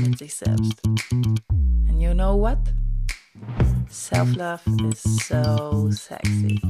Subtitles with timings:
[0.00, 0.80] mit sich selbst.
[1.12, 2.58] And you know what?
[3.88, 6.60] Self-love is so sexy.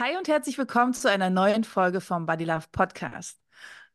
[0.00, 3.38] Hi und herzlich willkommen zu einer neuen Folge vom Body Love Podcast.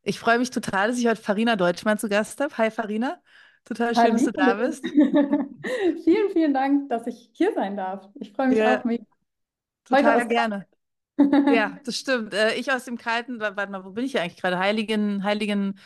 [0.03, 2.55] Ich freue mich total, dass ich heute Farina Deutschmann zu Gast habe.
[2.57, 3.21] Hi Farina,
[3.65, 4.85] total schön, Hi, dass du da bist.
[6.03, 8.07] vielen, vielen Dank, dass ich hier sein darf.
[8.19, 9.03] Ich freue mich ja, auch mega.
[9.85, 10.67] Total gerne.
[11.53, 12.33] Ja, das stimmt.
[12.33, 14.59] Äh, ich aus dem kalten, warte mal, wo bin ich hier eigentlich gerade?
[14.59, 15.79] Heiligen, Heiligen,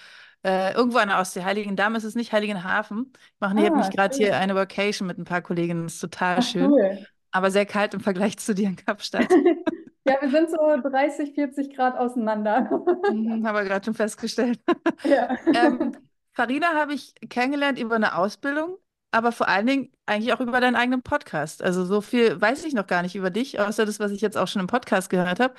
[0.44, 1.44] äh, irgendwo an der Ostsee.
[1.44, 3.12] Heiligen Damm ist es nicht, Heiligenhafen.
[3.14, 5.84] Ich mache ah, nämlich gerade hier eine Vacation mit ein paar Kollegen.
[5.84, 6.72] Das ist total Ach, schön.
[6.72, 7.06] Cool.
[7.32, 9.28] Aber sehr kalt im Vergleich zu dir in Kapstadt.
[10.06, 12.70] Ja, wir sind so 30, 40 Grad auseinander.
[13.10, 14.60] Mhm, haben wir gerade schon festgestellt.
[15.06, 15.38] Ja.
[15.46, 15.96] ähm,
[16.34, 18.78] Farina habe ich kennengelernt über eine Ausbildung,
[19.14, 21.64] aber vor allen Dingen eigentlich auch über deinen eigenen Podcast.
[21.64, 24.38] Also so viel weiß ich noch gar nicht über dich, außer das, was ich jetzt
[24.38, 25.54] auch schon im Podcast gehört habe.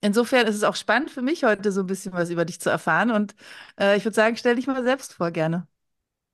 [0.00, 2.70] Insofern ist es auch spannend für mich heute so ein bisschen was über dich zu
[2.70, 3.10] erfahren.
[3.10, 3.34] Und
[3.80, 5.66] äh, ich würde sagen, stell dich mal selbst vor, gerne.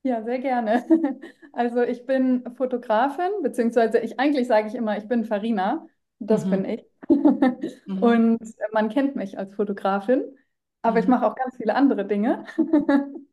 [0.03, 0.85] Ja, sehr gerne.
[1.55, 5.87] Also ich bin Fotografin, beziehungsweise ich eigentlich sage ich immer, ich bin Farina.
[6.19, 6.51] Das mhm.
[6.51, 6.87] bin ich.
[7.87, 8.03] mhm.
[8.03, 10.23] Und man kennt mich als Fotografin,
[10.83, 10.99] aber mhm.
[10.99, 12.45] ich mache auch ganz viele andere Dinge.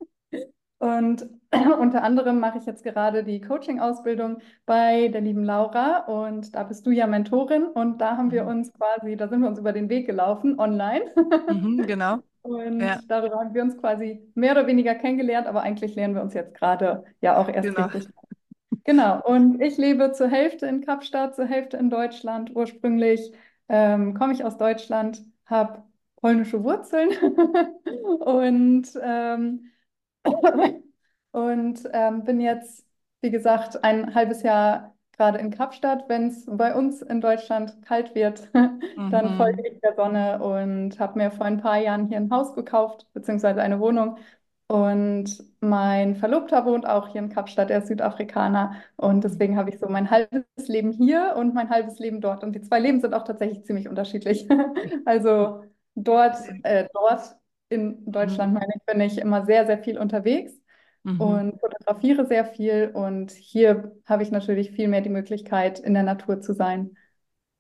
[0.79, 1.29] Und
[1.79, 6.85] unter anderem mache ich jetzt gerade die Coaching-Ausbildung bei der lieben Laura und da bist
[6.85, 8.49] du ja Mentorin und da haben wir mhm.
[8.49, 11.05] uns quasi, da sind wir uns über den Weg gelaufen, online.
[11.51, 12.19] Mhm, genau.
[12.41, 12.99] Und ja.
[13.07, 16.55] darüber haben wir uns quasi mehr oder weniger kennengelernt, aber eigentlich lernen wir uns jetzt
[16.55, 17.87] gerade ja auch erst genau.
[17.87, 18.09] richtig
[18.85, 22.55] Genau, und ich lebe zur Hälfte in Kapstadt, zur Hälfte in Deutschland.
[22.55, 23.31] Ursprünglich
[23.67, 25.83] ähm, komme ich aus Deutschland, habe
[26.15, 27.09] polnische Wurzeln
[28.19, 29.69] und, ähm,
[31.31, 32.85] und ähm, bin jetzt,
[33.21, 36.05] wie gesagt, ein halbes Jahr gerade in Kapstadt.
[36.07, 39.37] Wenn es bei uns in Deutschland kalt wird, dann mhm.
[39.37, 43.07] folge ich der Sonne und habe mir vor ein paar Jahren hier ein Haus gekauft,
[43.13, 44.17] beziehungsweise eine Wohnung
[44.71, 48.75] und mein Verlobter wohnt auch hier in Kapstadt, er ist Südafrikaner.
[48.97, 52.43] Und deswegen habe ich so mein halbes Leben hier und mein halbes Leben dort.
[52.43, 54.47] Und die zwei Leben sind auch tatsächlich ziemlich unterschiedlich.
[55.05, 55.63] also
[55.95, 57.35] dort, äh, dort
[57.69, 58.59] in Deutschland, mhm.
[58.59, 60.53] meine ich, bin ich immer sehr, sehr viel unterwegs
[61.03, 61.21] mhm.
[61.21, 62.91] und fotografiere sehr viel.
[62.93, 66.97] Und hier habe ich natürlich viel mehr die Möglichkeit, in der Natur zu sein.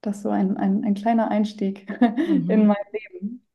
[0.01, 2.49] Das ist so ein, ein, ein kleiner Einstieg mhm.
[2.49, 3.45] in mein Leben.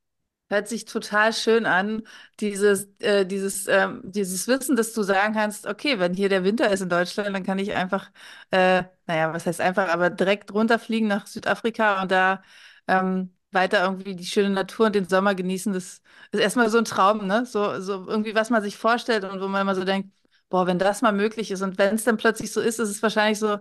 [0.50, 2.03] Hört sich total schön an,
[2.38, 6.70] dieses, äh, dieses, ähm, dieses Wissen, dass du sagen kannst, okay, wenn hier der Winter
[6.70, 8.10] ist in Deutschland, dann kann ich einfach,
[8.50, 12.43] äh, naja, was heißt einfach, aber direkt runterfliegen nach Südafrika und da
[12.87, 15.72] ähm, weiter irgendwie die schöne Natur und den Sommer genießen.
[15.72, 17.47] Das ist erstmal so ein Traum, ne?
[17.47, 20.10] So, so irgendwie, was man sich vorstellt und wo man immer so denkt,
[20.48, 23.03] boah, wenn das mal möglich ist und wenn es dann plötzlich so ist, ist es
[23.03, 23.59] wahrscheinlich so,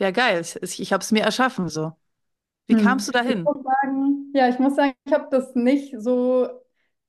[0.00, 1.92] ja geil, ich, ich habe es mir erschaffen, so.
[2.66, 2.84] Wie hm.
[2.84, 3.38] kamst du dahin?
[3.38, 6.48] Ich muss sagen, ja, ich muss sagen, ich habe das nicht so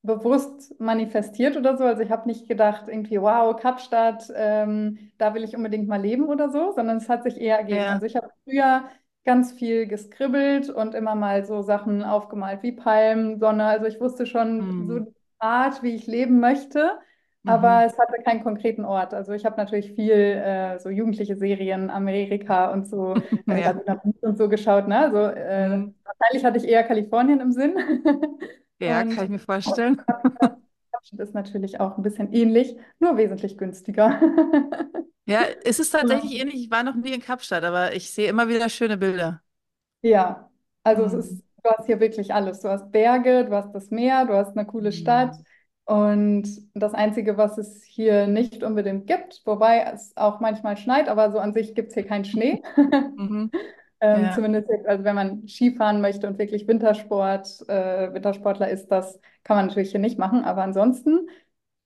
[0.02, 1.84] bewusst manifestiert oder so.
[1.84, 6.28] Also ich habe nicht gedacht, irgendwie, wow, Kapstadt, ähm, da will ich unbedingt mal leben
[6.28, 7.82] oder so, sondern es hat sich eher ergeben.
[7.82, 7.92] Ja.
[7.94, 8.84] Also ich habe früher
[9.26, 13.66] ganz viel geskribbelt und immer mal so Sachen aufgemalt wie Palmen, Sonne.
[13.66, 14.88] Also ich wusste schon hm.
[14.88, 17.00] so die Art, wie ich leben möchte.
[17.46, 17.86] Aber mhm.
[17.86, 19.14] es hatte keinen konkreten Ort.
[19.14, 23.16] Also ich habe natürlich viel äh, so jugendliche Serien, Amerika und so
[23.48, 24.02] äh, ja.
[24.22, 24.88] und so geschaut.
[24.88, 25.00] Ne?
[25.00, 25.96] Also, äh, mhm.
[26.04, 27.76] Wahrscheinlich hatte ich eher Kalifornien im Sinn.
[28.80, 30.02] ja, und, kann ich mir vorstellen.
[31.12, 34.20] Das ist natürlich auch ein bisschen ähnlich, nur wesentlich günstiger.
[35.26, 36.42] ja, es ist tatsächlich ja.
[36.42, 36.64] ähnlich.
[36.64, 39.42] Ich war noch nie in Kapstadt, aber ich sehe immer wieder schöne Bilder.
[40.02, 40.50] Ja,
[40.84, 41.08] also mhm.
[41.08, 42.62] es ist, du hast hier wirklich alles.
[42.62, 45.36] Du hast Berge, du hast das Meer, du hast eine coole Stadt.
[45.38, 45.46] Mhm.
[45.86, 51.32] Und das Einzige, was es hier nicht unbedingt gibt, wobei es auch manchmal schneit, aber
[51.32, 52.62] so an sich gibt es hier keinen Schnee.
[53.16, 53.50] Mhm.
[54.02, 54.32] ähm, ja.
[54.34, 59.68] Zumindest, also wenn man Skifahren möchte und wirklich Wintersport, äh, Wintersportler ist, das kann man
[59.68, 60.46] natürlich hier nicht machen.
[60.46, 61.28] Aber ansonsten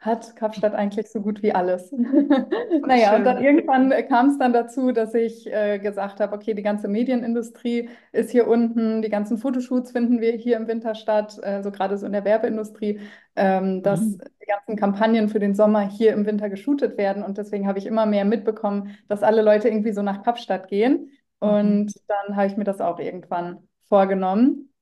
[0.03, 1.91] hat Kapstadt eigentlich so gut wie alles.
[2.85, 3.19] naja, Schön.
[3.19, 6.89] und dann irgendwann kam es dann dazu, dass ich äh, gesagt habe, okay, die ganze
[6.89, 11.71] Medienindustrie ist hier unten, die ganzen Fotoshoots finden wir hier im Winter statt, äh, so
[11.71, 12.99] gerade so in der Werbeindustrie,
[13.37, 14.21] ähm, dass mhm.
[14.41, 17.23] die ganzen Kampagnen für den Sommer hier im Winter geshootet werden.
[17.23, 21.11] Und deswegen habe ich immer mehr mitbekommen, dass alle Leute irgendwie so nach Kapstadt gehen.
[21.43, 21.83] Mhm.
[21.87, 24.73] Und dann habe ich mir das auch irgendwann vorgenommen.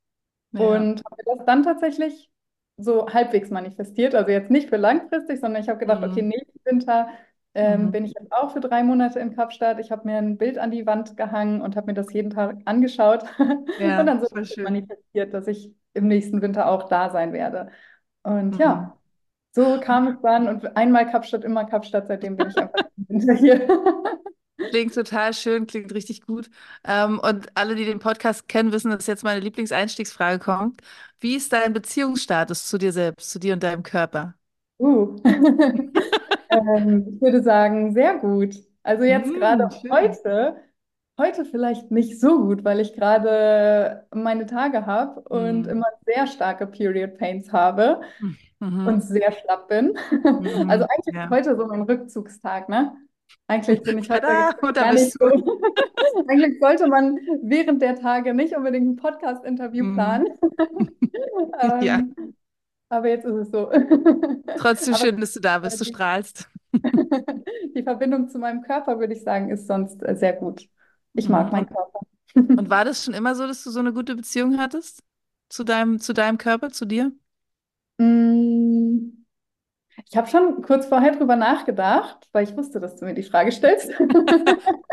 [0.54, 0.86] Ja.
[0.86, 2.30] Und habe das dann tatsächlich
[2.78, 4.16] so halbwegs manifestiert.
[4.16, 6.24] Also jetzt nicht für langfristig, sondern ich habe gedacht, okay, Mhm.
[6.24, 7.10] nächsten Winter
[7.54, 7.92] ähm, Mhm.
[7.92, 9.80] bin ich jetzt auch für drei Monate in Kapstadt.
[9.80, 12.58] Ich habe mir ein Bild an die Wand gehangen und habe mir das jeden Tag
[12.66, 14.28] angeschaut und Ja, dann so
[14.64, 17.72] manifestiert, dass ich im nächsten Winter auch da sein werde.
[18.24, 18.58] Und Mhm.
[18.58, 18.98] ja,
[19.54, 22.08] so kam es dann und einmal Kapstadt, immer Kapstadt.
[22.08, 23.68] Seitdem bin ich einfach im Winter hier.
[24.72, 26.50] Klingt total schön, klingt richtig gut.
[26.86, 30.82] Ähm, und alle, die den Podcast kennen, wissen, dass jetzt meine Lieblingseinstiegsfrage kommt.
[31.20, 34.36] Wie ist dein Beziehungsstatus zu dir selbst, zu dir und deinem Körper?
[34.80, 35.16] Uh.
[36.52, 38.56] Ähm, ich würde sagen, sehr gut.
[38.84, 39.92] Also jetzt gerade Mm, schön.
[39.92, 40.56] heute,
[41.20, 45.68] heute vielleicht nicht so gut, weil ich gerade meine Tage habe und Mhm.
[45.68, 48.02] immer sehr starke Period Pains habe
[48.84, 49.04] und Mhm.
[49.04, 49.98] sehr schlapp bin.
[50.68, 50.90] Also Mhm.
[50.90, 51.32] eigentlich ist Ja.
[51.32, 52.96] heute so mein Rückzugstag, ne?
[53.48, 55.26] Eigentlich bin ich heute Tada, gar nicht so.
[56.28, 59.94] Eigentlich sollte man während der Tage nicht unbedingt ein Podcast-Interview Mhm.
[59.94, 60.28] planen.
[61.80, 62.16] Ja, Ähm,
[62.90, 63.72] aber jetzt ist es so.
[64.56, 66.50] trotzdem schön, dass du da bist, du die, strahlst.
[67.76, 70.68] die Verbindung zu meinem Körper, würde ich sagen, ist sonst äh, sehr gut.
[71.14, 71.52] Ich mag Mhm.
[71.52, 72.00] meinen Körper.
[72.56, 75.04] und war das schon immer so, dass du so eine gute Beziehung hattest
[75.50, 77.12] zu deinem, zu deinem Körper, zu dir?
[78.00, 79.21] Mm,
[80.10, 83.52] Ich habe schon kurz vorher drüber nachgedacht, weil ich wusste, dass du mir die Frage
[83.52, 83.92] stellst.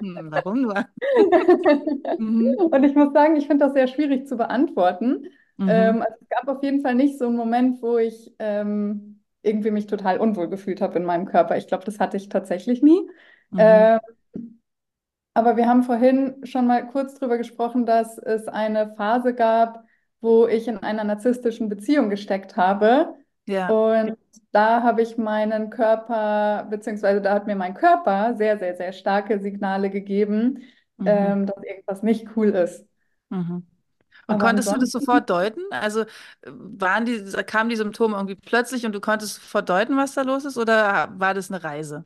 [0.01, 0.75] Hm, warum nur?
[2.19, 2.55] Mhm.
[2.57, 5.27] Und ich muss sagen, ich finde das sehr schwierig zu beantworten.
[5.57, 5.69] Mhm.
[5.69, 9.71] Ähm, also es gab auf jeden Fall nicht so einen Moment, wo ich ähm, irgendwie
[9.71, 11.57] mich total unwohl gefühlt habe in meinem Körper.
[11.57, 13.09] Ich glaube, das hatte ich tatsächlich nie.
[13.51, 13.59] Mhm.
[13.59, 14.01] Ähm,
[15.35, 19.85] aber wir haben vorhin schon mal kurz drüber gesprochen, dass es eine Phase gab,
[20.21, 23.15] wo ich in einer narzisstischen Beziehung gesteckt habe.
[23.47, 23.69] Ja.
[23.69, 24.17] Und
[24.53, 29.41] da habe ich meinen Körper, beziehungsweise da hat mir mein Körper sehr, sehr, sehr starke
[29.41, 30.63] Signale gegeben,
[30.99, 31.39] Mhm.
[31.39, 32.87] ähm, dass irgendwas nicht cool ist.
[33.31, 33.67] Mhm.
[34.29, 35.63] Und Aber konntest du das sofort deuten?
[35.71, 36.05] Also
[36.47, 40.45] waren die, kamen die Symptome irgendwie plötzlich und du konntest sofort deuten, was da los
[40.47, 42.05] ist, oder war das eine Reise,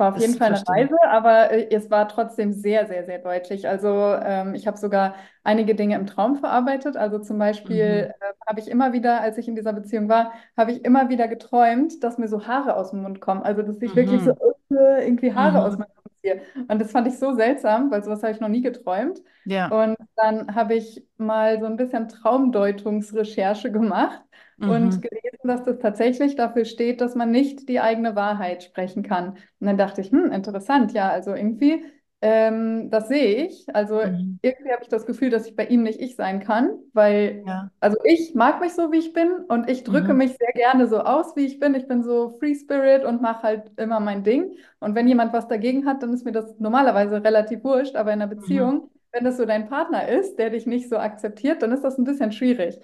[0.00, 0.64] war auf jeden Fall eine?
[0.66, 3.68] Reise, aber äh, es war trotzdem sehr, sehr, sehr deutlich.
[3.68, 5.14] Also ähm, ich habe sogar
[5.44, 6.96] einige Dinge im Traum verarbeitet.
[6.96, 8.04] Also zum Mhm.
[8.04, 11.08] Beispiel äh, habe ich immer wieder, als ich in dieser Beziehung war, habe ich immer
[11.10, 13.42] wieder geträumt, dass mir so Haare aus dem Mund kommen.
[13.42, 14.40] Also dass ich wirklich so Mhm.
[14.70, 15.78] äh, irgendwie Haare aus Mhm.
[15.78, 16.42] meinem Mund ziehe.
[16.68, 19.20] Und das fand ich so seltsam, weil sowas habe ich noch nie geträumt.
[19.44, 19.70] Ja.
[19.70, 24.20] Und dann habe ich mal so ein bisschen Traumdeutungsrecherche gemacht
[24.64, 25.02] und Mhm.
[25.02, 29.30] gelesen, dass das tatsächlich dafür steht, dass man nicht die eigene Wahrheit sprechen kann.
[29.60, 31.84] Und dann dachte ich, hm, interessant, ja, also irgendwie,
[32.22, 33.66] ähm, das sehe ich.
[33.74, 34.38] Also Mhm.
[34.42, 37.70] irgendwie habe ich das Gefühl, dass ich bei ihm nicht ich sein kann, weil, Ja.
[37.80, 40.14] also ich mag mich so, wie ich bin und ich drücke Mhm.
[40.14, 41.74] mich sehr gerne so aus, wie ich bin.
[41.74, 44.52] Ich bin so Free Spirit und mache halt immer mein Ding.
[44.80, 48.20] Und wenn jemand was dagegen hat, dann ist mir das normalerweise relativ wurscht, aber in
[48.22, 48.70] einer Mhm.
[48.74, 51.98] Beziehung, wenn das so dein Partner ist, der dich nicht so akzeptiert, dann ist das
[51.98, 52.78] ein bisschen schwierig.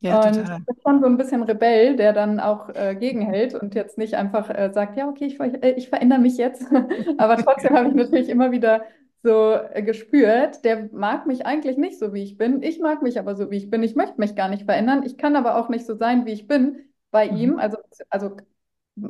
[0.00, 0.60] Ja, Und total.
[0.66, 4.50] bin schon so ein bisschen Rebell, der dann auch äh, gegenhält und jetzt nicht einfach
[4.50, 6.64] äh, sagt, ja, okay, ich, äh, ich verändere mich jetzt.
[7.18, 8.82] Aber trotzdem habe ich natürlich immer wieder
[9.22, 12.62] so äh, gespürt, der mag mich eigentlich nicht so, wie ich bin.
[12.62, 13.82] Ich mag mich aber so, wie ich bin.
[13.82, 15.02] Ich möchte mich gar nicht verändern.
[15.04, 17.28] Ich kann aber auch nicht so sein, wie ich bin bei Mhm.
[17.28, 17.58] ihm.
[17.58, 17.76] Also,
[18.08, 18.36] also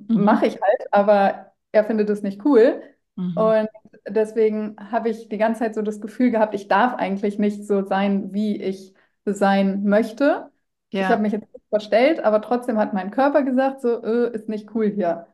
[0.08, 0.10] Mhm.
[0.14, 2.82] mache ich halt, aber er findet es nicht cool.
[3.16, 3.31] Mhm.
[3.34, 3.69] Und
[4.08, 7.84] deswegen habe ich die ganze Zeit so das Gefühl gehabt, ich darf eigentlich nicht so
[7.84, 10.49] sein, wie ich sein möchte.
[10.99, 14.35] Ich habe Ja, mich jetzt nicht verstellt, aber trotzdem hat mein Körper gesagt, so, äh,
[14.35, 15.27] ist nicht cool hier.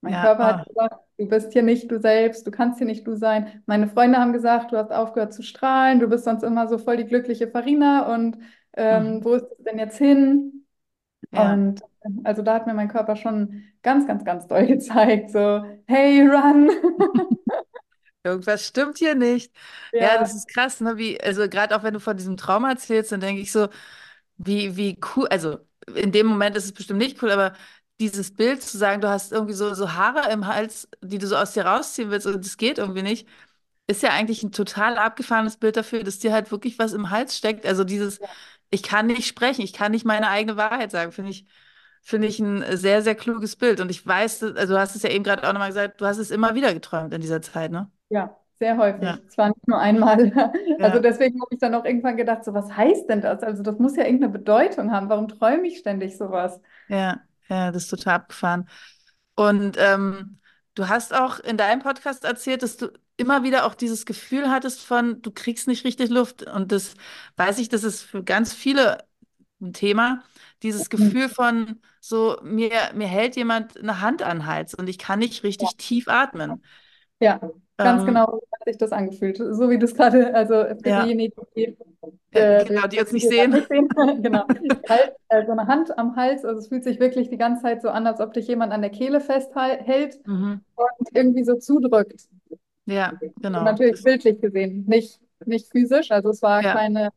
[0.00, 0.68] Mein ja, Körper hat oh.
[0.68, 3.62] gesagt, du bist hier nicht du selbst, du kannst hier nicht du sein.
[3.66, 6.96] Meine Freunde haben gesagt, du hast aufgehört zu strahlen, du bist sonst immer so voll
[6.98, 8.38] die glückliche Farina und
[8.76, 9.24] ähm, Mhm.
[9.24, 10.66] wo ist es denn jetzt hin?
[11.30, 11.62] Ja.
[11.62, 11.82] Und
[12.24, 16.70] also da hat mir mein Körper schon ganz, ganz, ganz doll gezeigt, so, hey, run!
[18.24, 19.52] Irgendwas stimmt hier nicht.
[19.98, 20.96] Ja, das Ja, ist krass, ne?
[20.98, 23.68] Wie, also gerade auch wenn du von diesem Trauma erzählst, dann denke ich so,
[24.38, 25.58] wie, wie cool, also
[25.94, 27.54] in dem Moment ist es bestimmt nicht cool, aber
[28.00, 31.36] dieses Bild zu sagen, du hast irgendwie so, so Haare im Hals, die du so
[31.36, 33.28] aus dir rausziehen willst und das geht irgendwie nicht,
[33.86, 37.36] ist ja eigentlich ein total abgefahrenes Bild dafür, dass dir halt wirklich was im Hals
[37.36, 37.66] steckt.
[37.66, 38.20] Also dieses,
[38.70, 41.46] ich kann nicht sprechen, ich kann nicht meine eigene Wahrheit sagen, finde ich,
[42.02, 43.80] finde ich ein sehr, sehr kluges Bild.
[43.80, 46.18] Und ich weiß, also du hast es ja eben gerade auch nochmal gesagt, du hast
[46.18, 47.90] es immer wieder geträumt in dieser Zeit, ne?
[48.10, 49.22] ja, sehr Ja, häufig.
[49.28, 50.32] Zwar nicht nur einmal.
[50.80, 53.42] Also ja, deswegen habe ich dann auch irgendwann gedacht, so, was heißt denn das?
[53.42, 55.08] Also das muss ja irgendeine Bedeutung haben.
[55.08, 56.60] Warum träume ich ständig sowas?
[56.88, 58.68] ja, ja, das ist total abgefahren.
[59.36, 60.40] Und ähm,
[60.74, 64.84] du hast auch in deinem Podcast erzählt, dass du immer wieder auch dieses Gefühl hattest
[64.84, 66.44] von, du kriegst nicht richtig Luft.
[66.44, 66.94] Und das
[67.36, 69.04] weiß ich, das ist für ganz viele
[69.60, 70.24] ein Thema.
[70.62, 74.98] Dieses Gefühl von so, mir, mir hält jemand eine Hand an den Hals und ich
[74.98, 76.62] kann nicht richtig tief atmen.
[77.20, 77.40] Ja.
[77.82, 79.36] Ganz Ähm, genau so hat sich das angefühlt.
[79.38, 81.76] So wie das gerade, also für ja, diejenigen, die
[82.32, 83.52] ja, äh, genau, die uns nicht sehen.
[83.68, 83.88] sehen,
[84.22, 84.44] genau.
[84.88, 87.82] Halt, äh, so eine Hand am Hals, also es fühlt sich wirklich die ganze Zeit
[87.82, 90.60] so an, als ob dich jemand an der Kehle festhält Mhm.
[90.76, 92.28] und irgendwie so zudrückt.
[92.86, 93.20] Ja,
[93.52, 93.64] Und genau.
[93.64, 96.10] natürlich Das, bildlich gesehen, nicht, nicht physisch.
[96.10, 96.72] Also es war ja.
[96.72, 97.10] keine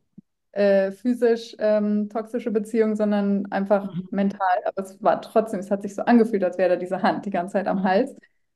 [0.53, 4.10] äh, physisch ähm, toxische Beziehung, sondern einfach Mhm.
[4.12, 4.39] mental.
[4.65, 7.32] Aber es war trotzdem, es hat sich so angefühlt, als wäre da diese Hand die
[7.32, 7.84] ganze Zeit am.
[7.84, 8.15] Hals.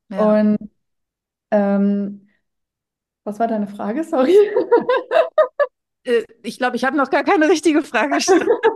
[0.10, 0.36] Ja.
[0.36, 0.58] Und
[1.56, 2.28] ähm,
[3.24, 4.04] was war deine Frage?
[4.04, 4.36] Sorry.
[6.04, 8.52] Äh, Ich glaube, ich habe noch gar keine richtige Frage gestellt.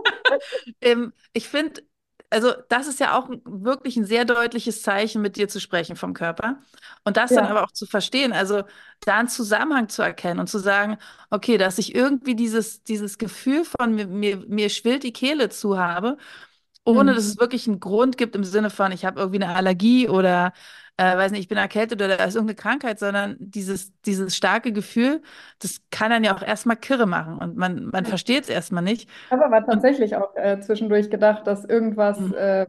[0.80, 1.82] Ähm, ich finde,
[2.30, 6.14] also das ist ja auch wirklich ein sehr deutliches Zeichen, mit dir zu sprechen vom
[6.14, 6.62] Körper.
[7.04, 7.46] Und das dann Ja.
[7.46, 8.62] aber auch zu verstehen, also
[9.04, 10.98] da einen Zusammenhang zu erkennen und zu sagen,
[11.30, 15.78] okay, dass ich irgendwie dieses, dieses Gefühl von mir, mir, mir schwillt die Kehle zu
[15.78, 16.16] habe,
[16.84, 17.30] ohne dass Hm.
[17.30, 20.52] es wirklich einen Grund gibt im Sinne von, ich habe irgendwie eine Allergie oder
[21.00, 24.72] äh, weiß nicht, ich bin erkältet oder da ist irgendeine Krankheit, sondern dieses, dieses starke
[24.72, 25.22] Gefühl,
[25.60, 29.08] das kann dann ja auch erstmal kirre machen und man, man versteht es erstmal nicht.
[29.28, 32.32] Aber war Und tatsächlich auch äh, zwischendurch gedacht, dass irgendwas, Mhm.
[32.32, 32.66] äh,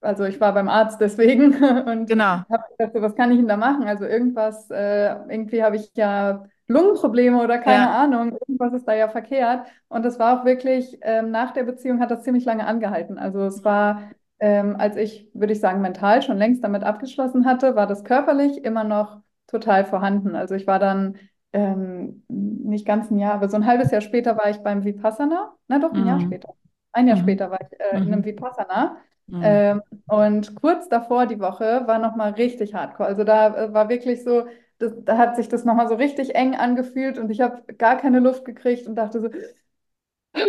[0.00, 1.54] also ich war beim Arzt deswegen
[1.86, 3.84] und genau, habe gedacht, so, was kann ich denn da machen?
[3.86, 7.90] Also irgendwas, äh, irgendwie habe ich ja Lungenprobleme oder keine ja.
[7.90, 9.66] Ahnung, irgendwas ist da ja verkehrt.
[9.88, 13.18] Und das war auch wirklich, ähm, nach der Beziehung hat das ziemlich lange angehalten.
[13.18, 14.02] Also es war,
[14.40, 18.64] ähm, als ich, würde ich sagen, mental schon längst damit abgeschlossen hatte, war das körperlich
[18.64, 20.34] immer noch total vorhanden.
[20.36, 21.16] Also ich war dann
[21.52, 25.54] ähm, nicht ganz ein Jahr, aber so ein halbes Jahr später war ich beim Vipassana.
[25.68, 26.20] Na doch, ein Jahr Mhm.
[26.20, 26.54] später.
[26.92, 27.16] Ein Jahr Mhm.
[27.16, 28.24] später war ich äh, in einem Mhm.
[28.24, 28.98] Vipassana.
[29.28, 29.38] Mhm.
[29.40, 33.08] Ähm, und kurz davor die Woche war nochmal richtig hardcore.
[33.08, 34.46] Also da äh, war wirklich so,
[34.78, 38.18] das, da hat sich das nochmal so richtig eng angefühlt und ich habe gar keine
[38.20, 39.28] Luft gekriegt und dachte so,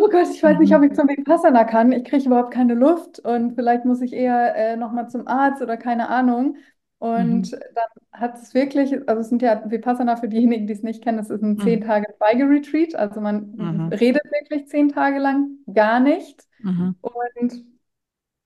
[0.02, 0.84] oh Gott, ich weiß nicht, ob Mhm.
[0.84, 1.92] ich zum Vipassana kann.
[1.92, 5.78] Ich kriege überhaupt keine Luft und vielleicht muss ich eher äh, nochmal zum Arzt oder
[5.78, 6.58] keine Ahnung.
[6.98, 7.54] Und Mhm.
[7.54, 7.88] dann
[8.22, 11.30] hat es wirklich, also es sind ja Vipassana für diejenigen, die es nicht kennen, es
[11.30, 11.82] ist ein zehn Mhm.
[11.82, 12.96] Tage Schweigeretreat.
[12.96, 13.90] Also man Mhm.
[13.92, 16.44] redet wirklich zehn Tage lang gar nicht.
[16.60, 16.92] Mhm.
[17.02, 17.64] Und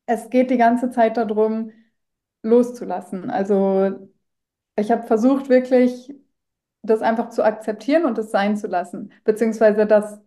[0.06, 1.72] es geht die ganze Zeit darum,
[2.44, 3.30] loszulassen.
[3.30, 4.10] Also
[4.78, 6.14] ich habe versucht, wirklich
[6.84, 9.14] das einfach zu akzeptieren und es sein zu lassen.
[9.24, 10.22] Beziehungsweise das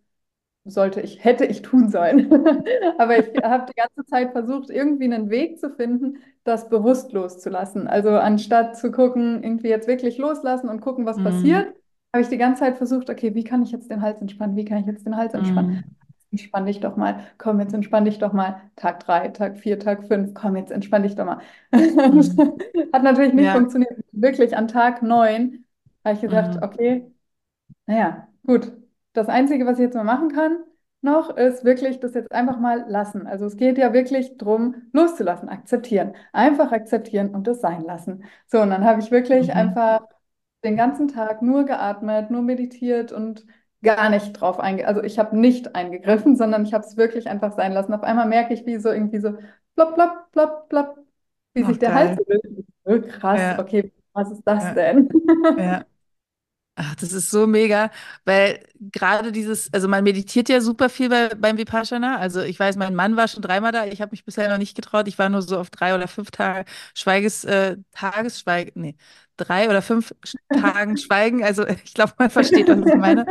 [0.66, 2.30] sollte ich, hätte ich tun sollen.
[2.98, 7.86] Aber ich habe die ganze Zeit versucht, irgendwie einen Weg zu finden, das bewusst loszulassen.
[7.88, 11.22] Also anstatt zu gucken, irgendwie jetzt wirklich loslassen und gucken, was Mhm.
[11.22, 11.74] passiert,
[12.12, 14.56] habe ich die ganze Zeit versucht, okay, wie kann ich jetzt den Hals entspannen?
[14.56, 15.70] Wie kann ich jetzt den Hals entspannen?
[15.70, 15.96] Mhm.
[16.32, 17.24] Entspann dich doch mal.
[17.38, 18.60] Komm, jetzt entspann dich doch mal.
[18.76, 20.34] Tag drei, Tag vier, Tag fünf.
[20.34, 21.40] Komm, jetzt entspann dich doch mal.
[22.04, 22.52] Mhm.
[22.92, 23.52] Hat natürlich nicht Ja.
[23.52, 23.92] funktioniert.
[24.12, 25.64] Wirklich an Tag neun
[26.04, 26.62] habe ich gesagt, Mhm.
[26.62, 27.10] okay,
[27.86, 28.72] naja, gut.
[29.16, 30.58] Das Einzige, was ich jetzt mal machen kann,
[31.02, 33.26] noch, ist wirklich das jetzt einfach mal lassen.
[33.26, 36.14] Also es geht ja wirklich darum, loszulassen, akzeptieren.
[36.32, 38.24] Einfach akzeptieren und das sein lassen.
[38.48, 39.54] So, und dann habe ich wirklich Mhm.
[39.54, 40.00] einfach
[40.64, 43.46] den ganzen Tag nur geatmet, nur meditiert und
[43.82, 44.86] gar nicht drauf einge...
[44.86, 47.94] Also ich habe nicht eingegriffen, sondern ich habe es wirklich einfach sein lassen.
[47.94, 49.32] Auf einmal merke ich, wie so irgendwie so
[49.76, 50.98] plopp, plopp, plopp, plopp,
[51.54, 52.16] wie Oh, sich der Hals geil.
[52.16, 52.46] bewegt.
[52.84, 53.58] So krass, Ja.
[53.58, 54.74] okay, was ist das Ja.
[54.74, 55.08] denn?
[55.56, 55.86] Ja.
[56.78, 57.90] Ach, das ist so mega,
[58.26, 62.18] weil gerade dieses, also man meditiert ja super viel bei, beim Vipassana.
[62.18, 63.86] Also ich weiß, mein Mann war schon dreimal da.
[63.86, 65.08] Ich habe mich bisher noch nicht getraut.
[65.08, 68.96] Ich war nur so auf drei oder fünf Tage Schweiges, äh, Tagesschweigen, nee,
[69.38, 70.14] drei oder fünf
[70.52, 71.42] Tagen Schweigen.
[71.42, 73.24] Also ich glaube, man versteht, was ich meine.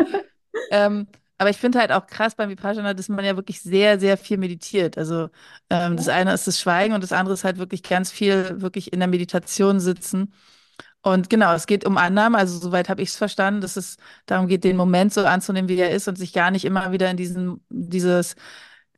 [0.71, 4.17] Ähm, aber ich finde halt auch krass beim Vipassana, dass man ja wirklich sehr, sehr
[4.17, 4.97] viel meditiert.
[4.97, 5.29] Also
[5.69, 8.93] ähm, das eine ist das Schweigen und das andere ist halt wirklich ganz viel wirklich
[8.93, 10.33] in der Meditation sitzen.
[11.05, 14.47] Und genau, es geht um Annahme, also soweit habe ich es verstanden, dass es darum
[14.47, 17.17] geht, den Moment so anzunehmen, wie er ist und sich gar nicht immer wieder in
[17.17, 18.35] diesen, dieses,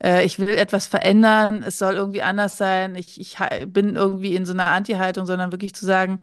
[0.01, 3.37] äh, ich will etwas verändern, es soll irgendwie anders sein, ich, ich
[3.67, 6.21] bin irgendwie in so einer Anti-Haltung, sondern wirklich zu sagen,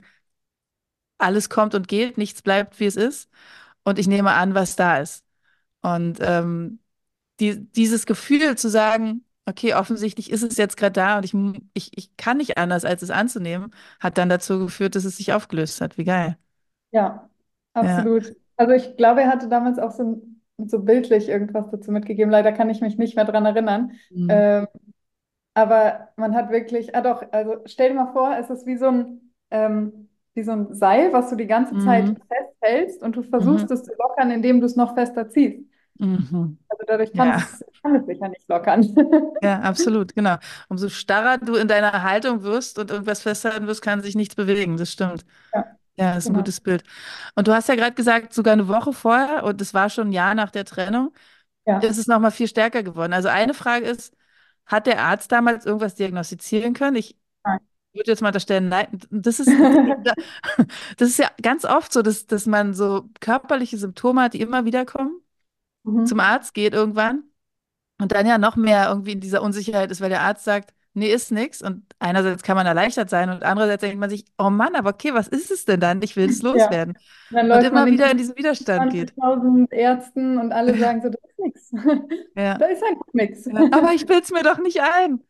[1.19, 3.31] alles kommt und geht, nichts bleibt, wie es ist
[3.85, 5.25] und ich nehme an, was da ist.
[5.83, 6.81] Und ähm,
[7.41, 11.35] die, dieses Gefühl zu sagen, okay, offensichtlich ist es jetzt gerade da und ich,
[11.75, 15.33] ich, ich kann nicht anders, als es anzunehmen, hat dann dazu geführt, dass es sich
[15.33, 15.99] aufgelöst hat.
[15.99, 16.39] Wie geil.
[16.91, 17.29] Ja,
[17.81, 18.09] Ja.
[18.09, 18.37] absolut.
[18.57, 20.23] Also ich glaube, er hatte damals auch so,
[20.59, 22.31] so bildlich irgendwas dazu mitgegeben.
[22.31, 23.93] Leider kann ich mich nicht mehr dran erinnern.
[24.11, 24.45] Mhm.
[24.55, 24.67] Ähm,
[25.55, 28.87] aber man hat wirklich, ah doch, also stell dir mal vor, es ist wie so
[28.89, 32.23] ein, ähm, wie so ein Seil, was du die ganze Zeit Mhm.
[32.29, 33.69] festhältst und du Mhm.
[33.69, 35.65] versuchst es zu lockern, indem du es noch fester ziehst.
[35.99, 36.59] Mhm.
[36.69, 37.39] Also dadurch Ja,
[37.83, 38.83] kann es sich ja nicht lockern.
[39.41, 40.37] ja, absolut, genau.
[40.69, 44.77] Umso starrer du in deiner Haltung wirst und irgendwas festhalten wirst, kann sich nichts bewegen.
[44.77, 45.25] Das stimmt.
[45.53, 45.65] Ja,
[45.99, 46.39] Ja, das ist ein genau.
[46.41, 46.85] gutes Bild.
[47.37, 50.13] Und du hast ja gerade gesagt, sogar eine Woche vorher, und das war schon ein
[50.13, 51.13] Jahr nach der Trennung,
[51.67, 51.79] Ja.
[51.81, 53.13] ist es nochmal viel stärker geworden.
[53.15, 54.15] Also eine Frage ist,
[54.67, 56.97] hat der Arzt damals irgendwas diagnostizieren können?
[56.97, 57.61] Ich, Nein.
[57.95, 59.49] Würde jetzt mal unterstellen, nein, das ist,
[60.99, 64.65] das ist ja ganz oft so, dass, dass man so körperliche Symptome hat, die immer
[64.65, 65.21] wieder kommen,
[66.05, 66.21] zum Mhm.
[66.21, 67.25] Arzt geht irgendwann
[68.01, 71.13] und dann ja noch mehr irgendwie in dieser Unsicherheit ist, weil der Arzt sagt, nee,
[71.13, 71.63] ist nix.
[71.63, 75.15] Und einerseits kann man erleichtert sein und andererseits denkt man sich, oh Mann, aber okay,
[75.15, 76.03] was ist es denn dann?
[76.03, 76.69] Ich will es Ja.
[76.69, 76.99] loswerden.
[77.31, 79.15] Dann Und immer wieder in diesen Widerstand geht.
[79.15, 81.71] 20.000 Ärzten und alle sagen so, da ist nichts.
[82.35, 83.47] Ja, Da ist einfach nichts.
[83.47, 83.69] ja.
[83.71, 85.23] Aber ich bilde es mir doch nicht ein.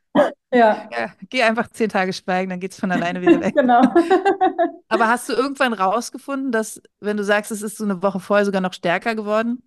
[0.53, 3.57] Ja, Ja, geh einfach zehn Tage schweigen, dann geht es von alleine wieder weg.
[3.57, 3.83] genau.
[4.89, 8.45] Aber hast du irgendwann rausgefunden, dass, wenn du sagst, es ist so eine Woche vorher
[8.45, 9.63] sogar noch stärker geworden,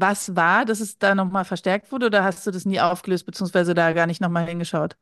[0.00, 3.74] was war, dass es da nochmal verstärkt wurde oder hast du das nie aufgelöst, beziehungsweise
[3.74, 4.96] da gar nicht nochmal hingeschaut?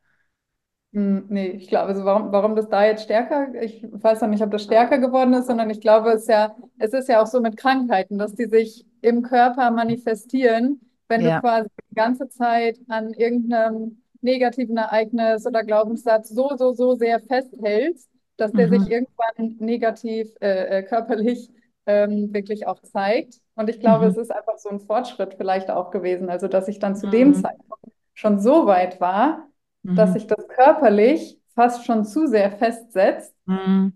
[0.92, 4.42] Hm, Nee, ich glaube, also warum, warum das da jetzt stärker, ich weiß noch nicht,
[4.42, 7.26] ob das stärker geworden ist, sondern ich glaube, es ist ja, es ist ja auch
[7.26, 11.40] so mit Krankheiten, dass die sich im Körper manifestieren, wenn du Ja.
[11.40, 18.08] quasi die ganze Zeit an irgendeinem negativen Ereignis oder Glaubenssatz so, so, so sehr festhältst,
[18.36, 18.90] dass der sich Mhm.
[18.90, 21.50] irgendwann negativ, äh, äh, körperlich
[21.86, 23.40] ähm, wirklich auch zeigt.
[23.54, 24.08] Und ich glaube, Mhm.
[24.08, 27.32] es ist einfach so ein Fortschritt vielleicht auch gewesen, also dass ich dann zu dem
[27.32, 27.34] Mhm.
[27.34, 29.48] Zeitpunkt schon so weit war,
[29.94, 30.14] dass Mhm.
[30.14, 33.34] sich das körperlich fast schon zu sehr festsetzt.
[33.46, 33.92] Mhm.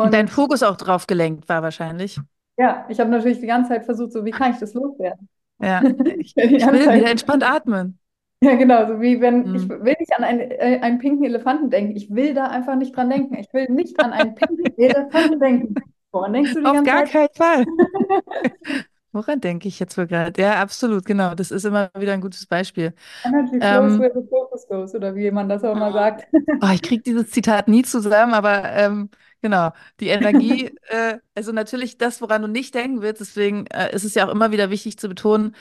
[0.00, 2.18] Und dein Und Fokus auch drauf gelenkt war wahrscheinlich.
[2.58, 5.28] ja, ich habe natürlich die ganze Zeit versucht, so wie kann ich das loswerden?
[5.58, 6.94] Ja, ich, ich will Zeit.
[6.94, 7.98] wieder entspannt atmen.
[8.42, 9.70] Ja, genau, so wie wenn ich Mhm.
[9.70, 11.96] will nicht an einen, äh, einen pinken Elefanten denken.
[11.96, 13.34] Ich will da einfach nicht dran denken.
[13.34, 15.82] Ich will nicht an einen pinken Elefanten denken.
[16.12, 17.04] Woran denkst du die Auf gar Zeit?
[17.04, 17.66] keinen Fall.
[19.12, 20.40] Woran denke ich jetzt wohl gerade?
[20.40, 21.34] Ja, absolut, genau.
[21.34, 22.94] Das ist immer wieder ein gutes Beispiel.
[23.26, 26.26] Energy flows Ähm, where the focus goes, oder wie jemand das auch immer sagt.
[26.60, 29.10] oh, ich kriege dieses Zitat nie zusammen, aber ähm,
[29.42, 34.04] genau, die Energie, äh, also natürlich das, woran du nicht denken willst, deswegen äh, ist
[34.04, 35.54] es ja auch immer wieder wichtig zu betonen,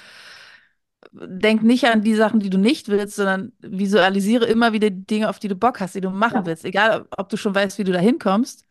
[1.13, 5.29] denk nicht an die Sachen, die du nicht willst, sondern visualisiere immer wieder die Dinge,
[5.29, 6.65] auf die du Bock hast, die du machen Ja, willst.
[6.65, 8.64] Egal, ob du schon weißt, wie du da hinkommst,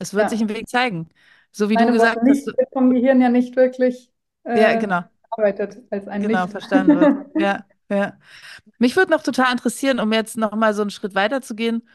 [0.00, 0.46] es wird sich ja.
[0.46, 1.08] ein Weg zeigen.
[1.52, 4.10] So wie du Meine gesagt Worte hast, wird vom Gehirn ja nicht wirklich
[4.44, 6.52] ja, äh, genau, arbeitet als ein genau, Nicht.
[6.52, 7.26] verstanden wird.
[7.40, 8.18] Ja, ja.
[8.78, 11.86] Mich würde noch total interessieren, um jetzt noch mal so einen Schritt weiter zu gehen.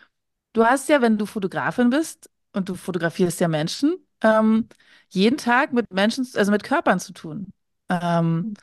[0.54, 4.68] Du hast ja, wenn du Fotografin bist und du fotografierst ja Menschen, ähm,
[5.10, 7.52] jeden Tag mit Menschen, also mit Körpern zu tun.
[7.90, 8.54] Ähm,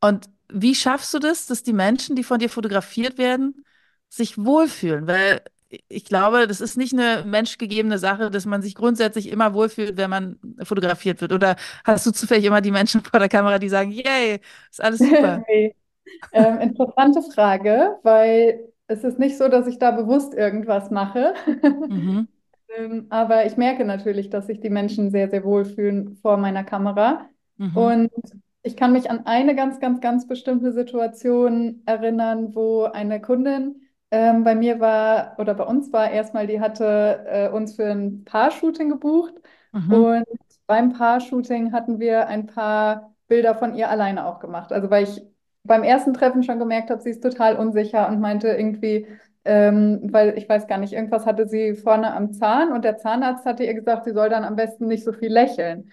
[0.00, 3.64] und wie schaffst du das, dass die Menschen, die von dir fotografiert werden,
[4.08, 5.06] sich wohlfühlen?
[5.06, 5.42] Weil
[5.88, 10.10] ich glaube, das ist nicht eine menschgegebene Sache, dass man sich grundsätzlich immer wohlfühlt, wenn
[10.10, 11.32] man fotografiert wird.
[11.32, 15.04] Oder hast du zufällig immer die Menschen vor der Kamera, die sagen, yay, ist alles
[15.04, 15.44] super?
[15.48, 15.74] Nee.
[16.32, 21.34] Ähm, interessante Frage, weil es ist nicht so, dass ich da bewusst irgendwas mache.
[21.88, 22.26] Mhm,
[22.78, 27.28] Ähm, aber ich merke natürlich, dass sich die Menschen sehr, sehr wohlfühlen vor meiner Kamera.
[27.58, 28.10] mhm, Und
[28.62, 34.44] ich kann mich an eine ganz, ganz, ganz bestimmte Situation erinnern, wo eine Kundin ähm,
[34.44, 38.88] bei mir war oder bei uns war erstmal, die hatte äh, uns für ein Paar-Shooting
[38.90, 39.34] gebucht.
[39.72, 40.24] mhm, Und
[40.66, 44.72] beim Paar-Shooting hatten wir ein paar Bilder von ihr alleine auch gemacht.
[44.72, 45.22] Also weil ich
[45.64, 49.06] beim ersten Treffen schon gemerkt habe, sie ist total unsicher und meinte irgendwie,
[49.44, 53.44] ähm, weil ich weiß gar nicht, irgendwas hatte sie vorne am Zahn und der Zahnarzt
[53.46, 55.92] hatte ihr gesagt, sie soll dann am besten nicht so viel lächeln.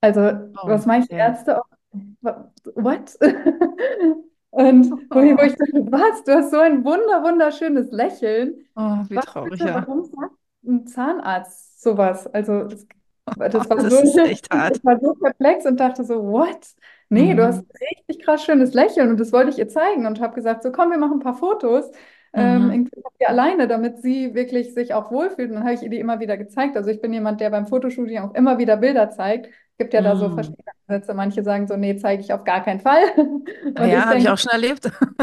[0.00, 0.20] Also,
[0.56, 1.18] Oh, was manche ja.
[1.18, 1.64] Ärzte auch,
[2.76, 3.16] what?
[4.56, 6.24] Und wo ich, dachte, was?
[6.24, 8.66] Du hast so ein wunder, wunderschönes Lächeln.
[8.76, 9.86] Oh, wie Was traurig, bitte, ja.
[9.86, 10.32] warum sagt
[10.64, 12.26] ein Zahnarzt sowas?
[12.28, 12.86] Also, das,
[13.36, 14.76] das war Das so, echt hart.
[14.76, 16.66] ich war so perplex und dachte so, what?
[17.08, 20.06] Nee, du hast Mhm, ein richtig krass schönes Lächeln und das wollte ich ihr zeigen
[20.06, 21.90] und habe gesagt, so komm, wir machen ein paar Fotos.
[22.32, 25.48] Ähm, mhm, irgendwie mit ihr alleine, damit sie wirklich sich auch wohlfühlt.
[25.50, 26.76] Und dann habe ich ihr die immer wieder gezeigt.
[26.76, 29.48] Also ich bin jemand, der beim Fotoshooting auch immer wieder Bilder zeigt.
[29.78, 30.34] Gibt ja da so mhm.
[30.34, 31.14] verschiedene Ansätze.
[31.14, 33.02] Manche sagen so, nee, zeige ich auf gar keinen Fall.
[33.16, 34.90] Und Ah ich Ja, habe ich auch schon erlebt.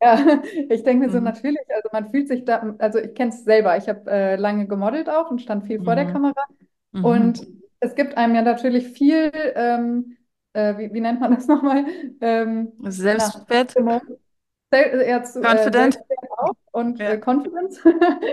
[0.00, 3.30] ja, ich denke mir so Mhm, natürlich, also man fühlt sich da, also ich kenne
[3.30, 3.76] es selber.
[3.76, 6.44] Ich habe äh, lange gemodelt auch und stand viel vor der mhm, Kamera.
[6.92, 7.30] mhm.
[7.30, 7.46] Und
[7.80, 10.16] es gibt einem ja natürlich viel, ähm,
[10.54, 11.86] äh, wie, wie nennt man das nochmal?
[12.20, 14.00] Ähm, Selbstwert, Stimmung.
[14.72, 15.98] Sel eher zu, äh, confident.
[16.38, 17.80] Auch und äh, Ja, Confidence.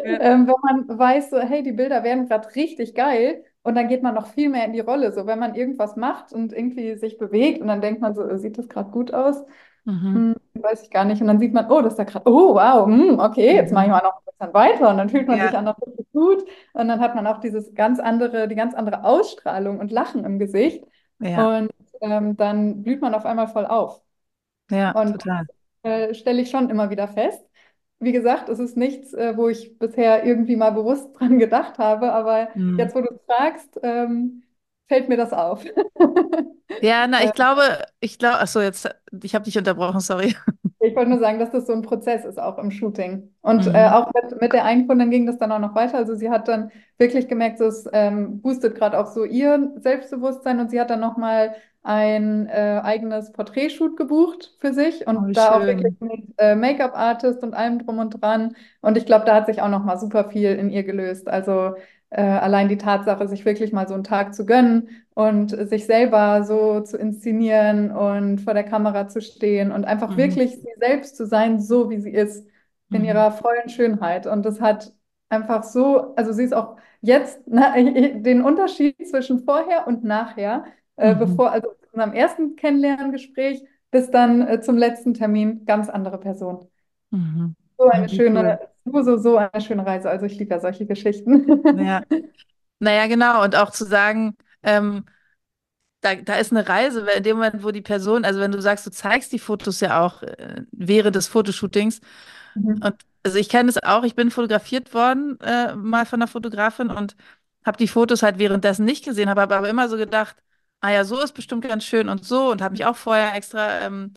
[0.03, 0.19] ja.
[0.21, 0.55] Ähm, wenn
[0.87, 4.27] man weiß, so, hey, die Bilder werden gerade richtig geil und dann geht man noch
[4.27, 5.11] viel mehr in die Rolle.
[5.13, 8.57] So, wenn man irgendwas macht und irgendwie sich bewegt und dann denkt man so, sieht
[8.57, 9.43] das gerade gut aus?
[9.85, 11.21] Mhm, Hm, weiß ich gar nicht.
[11.21, 13.85] Und dann sieht man, oh, das ist da gerade, oh, wow, hm, okay, jetzt mache
[13.85, 13.93] ich mhm.
[13.93, 16.43] mal noch ein bisschen weiter und dann fühlt man sich Ja, auch noch richtig gut
[16.73, 20.37] und dann hat man auch dieses ganz andere, die ganz andere Ausstrahlung und Lachen im
[20.39, 20.83] Gesicht
[21.19, 21.71] ja, und
[22.01, 24.01] ähm, dann blüht man auf einmal voll auf.
[24.69, 25.45] ja, Und total.
[25.83, 27.43] äh, stelle ich schon immer wieder fest.
[28.01, 32.11] Wie gesagt, es ist nichts, äh, wo ich bisher irgendwie mal bewusst dran gedacht habe,
[32.13, 32.77] aber Mhm.
[32.77, 34.43] jetzt, wo du es fragst, ähm,
[34.87, 35.63] fällt mir das auf.
[36.79, 38.89] Ja, na, ich glaube, ich glaube, ach so, jetzt,
[39.23, 40.35] ich habe dich unterbrochen, sorry.
[40.83, 43.31] Ich wollte nur sagen, dass das so ein Prozess ist, auch im Shooting.
[43.41, 43.91] Und äh, Mhm.
[43.91, 45.97] auch mit, mit der einen Kundin ging das dann auch noch weiter.
[45.97, 50.59] Also sie hat dann wirklich gemerkt, so es ähm, boostet gerade auch so ihr Selbstbewusstsein
[50.59, 55.35] und sie hat dann nochmal ein äh, eigenes Porträtshoot gebucht für sich Oh, und wie
[55.35, 55.97] da auch wirklich schön.
[55.99, 58.55] mit äh, Make-up-Artist und allem drum und dran.
[58.81, 61.27] Und ich glaube, da hat sich auch nochmal super viel in ihr gelöst.
[61.27, 61.75] Also
[62.09, 64.89] äh, allein die Tatsache, sich wirklich mal so einen Tag zu gönnen
[65.27, 70.17] und sich selber so zu inszenieren und vor der Kamera zu stehen und einfach Mhm.
[70.17, 72.47] wirklich sie selbst zu sein, so wie sie ist,
[72.91, 73.05] in Mhm.
[73.05, 74.27] ihrer vollen Schönheit.
[74.27, 74.93] Und das hat
[75.29, 80.65] einfach so, also sie ist auch jetzt na, den Unterschied zwischen vorher und nachher,
[80.97, 81.15] äh, Mhm.
[81.15, 86.67] bevor, also unserem ersten Kennenlerngespräch bis dann äh, zum letzten Termin, ganz andere Person.
[87.11, 87.55] Mhm.
[87.77, 90.09] So eine schöne, so, so, so eine schöne Reise.
[90.09, 91.45] Also ich liebe ja solche Geschichten.
[91.71, 92.03] Ja.
[92.79, 93.43] Naja, genau.
[93.43, 95.05] Und auch zu sagen, ähm,
[96.01, 98.61] da, da ist eine Reise, weil in dem Moment, wo die Person, also wenn du
[98.61, 102.01] sagst, du zeigst die Fotos ja auch äh, während des Fotoshootings.
[102.55, 102.81] Mhm.
[102.83, 106.89] Und also ich kenne das auch, ich bin fotografiert worden, äh, mal von einer Fotografin
[106.89, 107.15] und
[107.65, 110.37] habe die Fotos halt währenddessen nicht gesehen, habe aber immer so gedacht,
[110.81, 113.81] ah ja, so ist bestimmt ganz schön und so und habe mich auch vorher extra
[113.81, 114.13] ähm,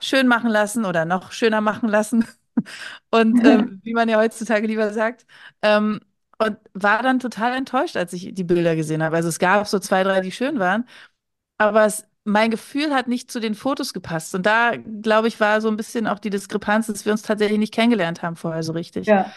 [0.00, 2.26] schön machen lassen oder noch schöner machen lassen.
[3.10, 5.26] Und ähm, wie man ja heutzutage lieber sagt.
[5.62, 6.00] Ähm,
[6.44, 9.16] und war dann total enttäuscht, als ich die Bilder gesehen habe.
[9.16, 10.86] Also es gab so zwei, drei, die schön waren,
[11.58, 14.34] aber es, mein Gefühl hat nicht zu den Fotos gepasst.
[14.34, 17.58] Und da, glaube ich, war so ein bisschen auch die Diskrepanz, dass wir uns tatsächlich
[17.58, 19.08] nicht kennengelernt haben vorher so richtig.
[19.08, 19.32] Ja.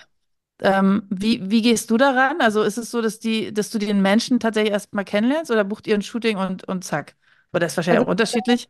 [0.62, 2.42] Ähm, wie, wie gehst du daran?
[2.42, 5.64] Also ist es so, dass die, dass du den Menschen tatsächlich erst mal kennenlernst oder
[5.64, 7.16] bucht ihr ein Shooting und, und zack?
[7.54, 8.70] Oder ist wahrscheinlich Also auch unterschiedlich?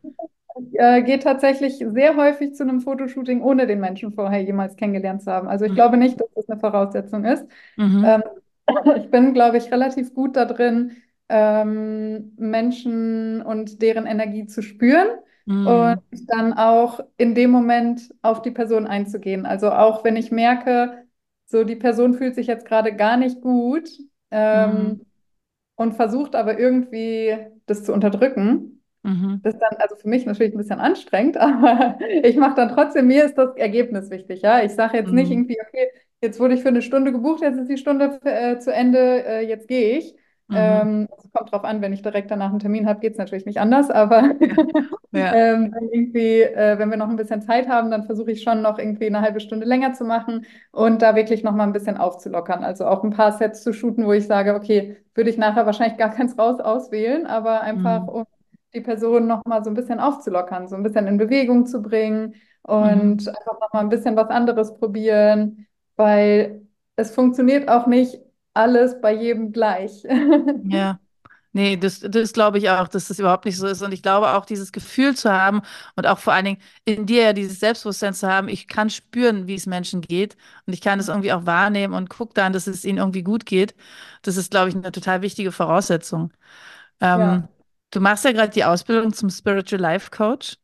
[0.60, 5.22] Ich äh, gehe tatsächlich sehr häufig zu einem Fotoshooting, ohne den Menschen vorher jemals kennengelernt
[5.24, 5.48] zu haben.
[5.48, 5.76] Also ich Mhm.
[5.76, 7.46] glaube nicht, dass das eine Voraussetzung ist.
[7.78, 8.04] Mhm.
[8.04, 8.24] Ähm,
[8.98, 10.98] ich bin, glaube ich, relativ gut da drin,
[11.30, 15.08] ähm, Menschen und deren Energie zu spüren
[15.64, 16.02] und Mhm.
[16.28, 19.46] dann auch in dem Moment auf die Person einzugehen.
[19.46, 21.06] Also auch wenn ich merke,
[21.46, 23.90] so die Person fühlt sich jetzt gerade gar nicht gut,
[24.52, 24.98] Mhm.
[24.98, 25.06] ähm,
[25.76, 28.77] und versucht aber irgendwie das zu unterdrücken.
[29.08, 29.42] Mhm.
[29.44, 33.08] Das ist dann also für mich natürlich ein bisschen anstrengend, aber ich mache dann trotzdem,
[33.08, 34.64] mir ist das Ergebnis wichtig, ja.
[34.64, 35.32] Ich sage jetzt nicht Mhm.
[35.32, 35.90] irgendwie, okay,
[36.22, 39.48] jetzt wurde ich für eine Stunde gebucht, jetzt ist die Stunde äh, zu Ende, äh,
[39.48, 40.16] jetzt gehe ich.
[40.50, 40.90] Mhm.
[40.90, 43.46] Ähm, es kommt drauf an, wenn ich direkt danach einen Termin habe, geht es natürlich
[43.46, 44.36] nicht anders, aber
[45.12, 45.36] Ja.
[45.50, 48.78] Ähm, irgendwie, äh, wenn wir noch ein bisschen Zeit haben, dann versuche ich schon noch
[48.78, 52.64] irgendwie eine halbe Stunde länger zu machen und da wirklich noch mal ein bisschen aufzulockern.
[52.64, 55.98] Also auch ein paar Sets zu shooten, wo ich sage, okay, würde ich nachher wahrscheinlich
[55.98, 58.08] gar keins raus auswählen, aber einfach Mhm.
[58.08, 58.26] um
[58.74, 62.36] die Person noch mal so ein bisschen aufzulockern, so ein bisschen in Bewegung zu bringen
[62.80, 63.18] Mhm.
[63.18, 68.20] und einfach noch mal ein bisschen was anderes probieren, weil es funktioniert auch nicht
[68.54, 70.04] alles bei jedem gleich.
[70.62, 71.00] Ja.
[71.54, 73.82] Nee, das, das glaube ich auch, dass das überhaupt nicht so ist.
[73.82, 75.62] Und ich glaube auch, dieses Gefühl zu haben
[75.98, 79.48] und auch vor allen Dingen in dir ja dieses Selbstbewusstsein zu haben, ich kann spüren,
[79.48, 82.68] wie es Menschen geht und ich kann es irgendwie auch wahrnehmen und gucke dann, dass
[82.68, 83.76] es ihnen irgendwie gut geht.
[84.24, 86.32] Das ist, glaube ich, eine total wichtige Voraussetzung.
[87.02, 87.50] Ähm, Ja,
[87.92, 90.58] du machst ja gerade die Ausbildung zum Spiritual Life Coach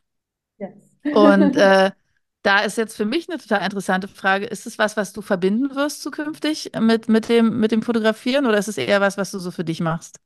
[0.58, 0.98] yes.
[1.14, 1.92] und äh,
[2.44, 5.74] da ist jetzt für mich eine total interessante Frage, ist es was, was du verbinden
[5.76, 9.40] wirst zukünftig mit, mit dem, mit dem Fotografieren oder ist es eher was, was du
[9.40, 10.18] so für dich machst?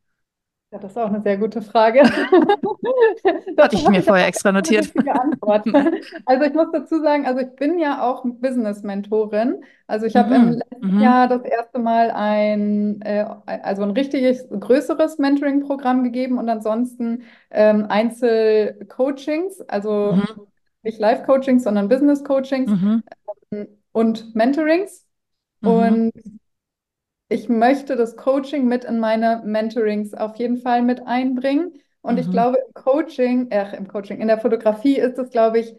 [0.71, 2.01] Ja, das ist auch eine sehr gute Frage.
[3.61, 4.91] Hatte Dazu ich mir ich vorher extra notiert.
[6.25, 9.63] Also ich muss dazu sagen, also ich bin ja auch Business-Mentorin.
[9.87, 10.53] Also ich habe im Mhm.
[10.53, 11.01] letzten Mhm.
[11.01, 17.85] Jahr das erste Mal ein, äh, also ein richtiges, größeres Mentoring-Programm gegeben und ansonsten ähm,
[17.89, 20.47] Einzelcoachings, also Mhm.
[20.83, 23.01] nicht Life-Coachings, sondern Business-Coachings Mhm.
[23.51, 25.05] ähm, und Mentorings.
[25.61, 25.71] Mhm.
[25.71, 26.11] Und
[27.29, 31.73] ich möchte das Coaching mit in meine Mentorings auf jeden Fall mit einbringen.
[32.01, 32.31] Und ich Mhm.
[32.31, 35.75] glaube, im Coaching, äh, im Coaching, in der Fotografie ist es, glaube ich,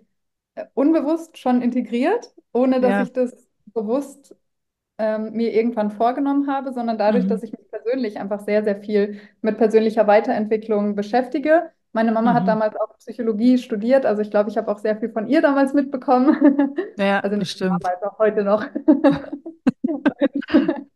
[0.57, 3.01] äh, unbewusst schon integriert, ohne dass Ja.
[3.01, 4.37] ich das bewusst
[4.99, 7.29] ähm, mir irgendwann vorgenommen habe, sondern dadurch, Mhm.
[7.29, 11.71] dass ich mich persönlich einfach sehr, sehr viel mit persönlicher Weiterentwicklung beschäftige.
[11.93, 12.49] Meine Mama hat Mhm.
[12.49, 15.73] damals auch Psychologie studiert, also ich glaube, ich habe auch sehr viel von ihr damals
[15.75, 16.77] mitbekommen.
[16.97, 17.91] Ja, Also nicht bestimmt.
[17.91, 18.65] damals, auch heute noch.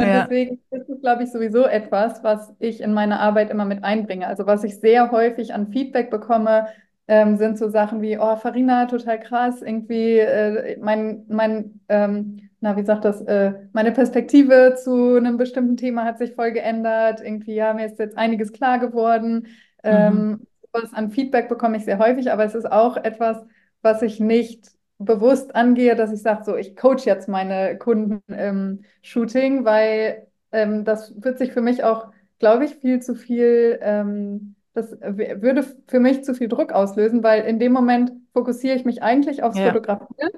[0.00, 0.22] Und Ja.
[0.22, 4.26] deswegen ist es, glaube ich, sowieso etwas, was ich in meine Arbeit immer mit einbringe.
[4.26, 6.68] Also was ich sehr häufig an Feedback bekomme,
[7.08, 12.76] ähm, sind so Sachen wie, oh, Farina, total krass, irgendwie äh, mein, mein ähm, na,
[12.76, 17.20] wie sagt das, äh, meine Perspektive zu einem bestimmten Thema hat sich voll geändert.
[17.22, 19.46] Irgendwie, ja, mir ist jetzt einiges klar geworden.
[19.82, 19.90] Mhm.
[19.90, 23.38] Ähm, was an Feedback bekomme ich sehr häufig, aber es ist auch etwas,
[23.82, 28.84] was ich nicht bewusst angehe, dass ich sage, so, ich coach jetzt meine Kunden im
[29.02, 34.56] Shooting, weil ähm, das wird sich für mich auch, glaube ich, viel zu viel, ähm,
[34.74, 39.02] das würde für mich zu viel Druck auslösen, weil in dem Moment fokussiere ich mich
[39.02, 40.30] eigentlich aufs Ja, Fotografieren.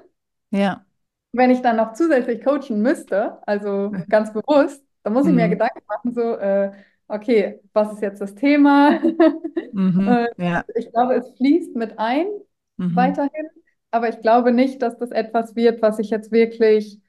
[0.51, 0.85] ja.
[1.31, 5.49] Wenn ich dann noch zusätzlich coachen müsste, also ganz bewusst, dann muss ich mir Mhm.
[5.49, 6.71] Gedanken machen, so, äh,
[7.07, 8.99] okay, was ist jetzt das Thema?
[9.71, 10.23] Mhm.
[10.27, 10.63] Äh, Ja.
[10.75, 12.27] ich glaube, es fließt mit ein
[12.77, 13.23] Mhm.
[13.23, 13.47] weiterhin,
[13.93, 16.99] aber ich glaube nicht, dass das etwas wird, was ich jetzt wirklich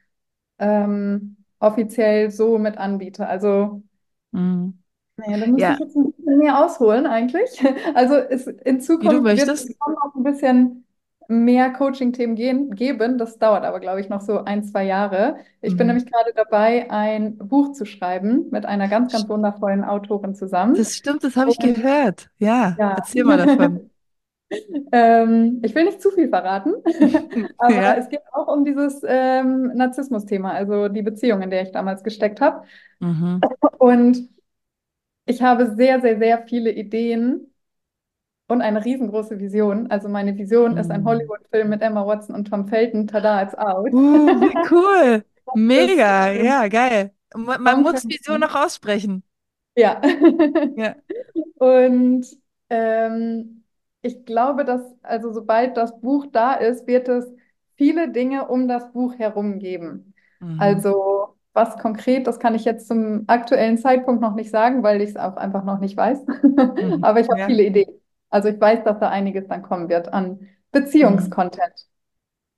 [0.58, 3.26] ähm, offiziell so mit anbiete.
[3.28, 3.82] Also,
[4.32, 4.78] Mhm.
[5.16, 7.50] naja, da müsste Ja, ich jetzt ein bisschen mehr ausholen eigentlich.
[7.94, 10.86] Also es, in Zukunft wird es noch ein bisschen
[11.28, 13.16] mehr Coaching-Themen gehen, geben.
[13.18, 15.38] Das dauert aber, glaube ich, noch so ein, zwei Jahre.
[15.62, 15.86] Ich bin Mhm.
[15.86, 20.82] nämlich gerade dabei, ein Buch zu schreiben mit einer ganz, ganz wundervollen Autorin zusammen.
[20.82, 22.30] Das stimmt, das habe ich gehört.
[22.38, 23.80] Ja, ja, erzähl mal davon.
[24.92, 26.74] ähm, ich will nicht zu viel verraten,
[27.58, 27.94] aber Ja.
[27.96, 32.40] es geht auch um dieses ähm, Narzissmus-Thema, also die Beziehung, in der ich damals gesteckt
[32.40, 32.64] habe.
[33.00, 33.40] Mhm.
[33.78, 34.28] Und
[35.26, 37.52] ich habe sehr, sehr, sehr viele Ideen
[38.48, 39.90] und eine riesengroße Vision.
[39.90, 41.06] Also meine Vision ist ein Mhm.
[41.06, 43.06] Hollywood-Film mit Emma Watson und Tom Felton.
[43.06, 43.92] Tada, it's out.
[43.92, 45.24] Uh, wie cool.
[45.54, 47.14] Mega, ja, geil.
[47.34, 49.22] Man, man muss Vision noch aussprechen.
[49.76, 50.00] Ja.
[50.76, 50.94] Ja.
[51.58, 52.26] Und
[52.70, 53.63] ähm,
[54.04, 57.32] ich glaube, dass, also sobald das Buch da ist, wird es
[57.76, 60.14] viele Dinge um das Buch herum geben.
[60.40, 60.84] Mhm.
[60.96, 65.10] Also was konkret, das kann ich jetzt zum aktuellen Zeitpunkt noch nicht sagen, weil ich
[65.10, 66.24] es auch einfach noch nicht weiß.
[66.78, 67.00] Mhm.
[67.02, 67.46] Aber ich habe Ja.
[67.46, 68.00] viele Ideen.
[68.30, 70.48] Also ich weiß, dass da einiges dann kommen wird an
[71.02, 71.34] Mhm.
[71.38, 71.86] Beziehungskontent.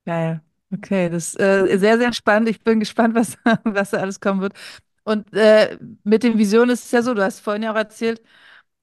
[0.05, 0.41] Geil.
[0.73, 2.49] Okay, das ist äh, sehr, sehr spannend.
[2.49, 4.53] Ich bin gespannt, was, was da alles kommen wird.
[5.03, 8.21] Und äh, mit den Visionen ist es ja so, du hast vorhin ja auch erzählt,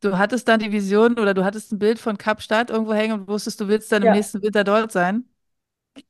[0.05, 3.29] du hattest dann die Vision oder du hattest ein Bild von Kapstadt irgendwo hängen und
[3.29, 5.25] wusstest, du willst dann im Ja, nächsten Winter dort sein.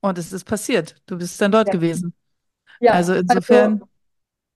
[0.00, 0.96] Und es ist passiert.
[1.06, 1.72] Du bist dann dort ja.
[1.72, 2.14] gewesen.
[2.90, 3.82] Also Ja, also insofern,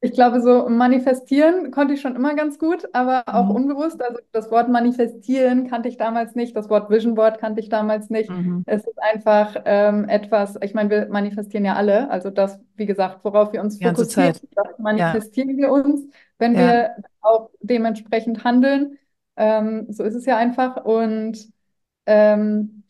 [0.01, 3.57] Ich glaube, so manifestieren konnte ich schon immer ganz gut, aber auch mhm.
[3.57, 4.01] unbewusst.
[4.01, 8.09] Also das Wort manifestieren kannte ich damals nicht, das Wort Vision Board kannte ich damals
[8.09, 8.31] nicht.
[8.31, 8.65] Mhm.
[8.65, 12.11] Es ist einfach ähm, etwas, ich meine, wir manifestieren ja alle.
[12.11, 16.07] Also das, wie gesagt, worauf wir uns Die fokussieren, das Ja, manifestieren wir uns,
[16.39, 16.59] wenn ja.
[16.59, 18.99] wir auch dementsprechend handeln.
[19.39, 20.85] Ähm, so ist es ja einfach.
[20.85, 21.49] Und
[22.07, 22.85] ähm,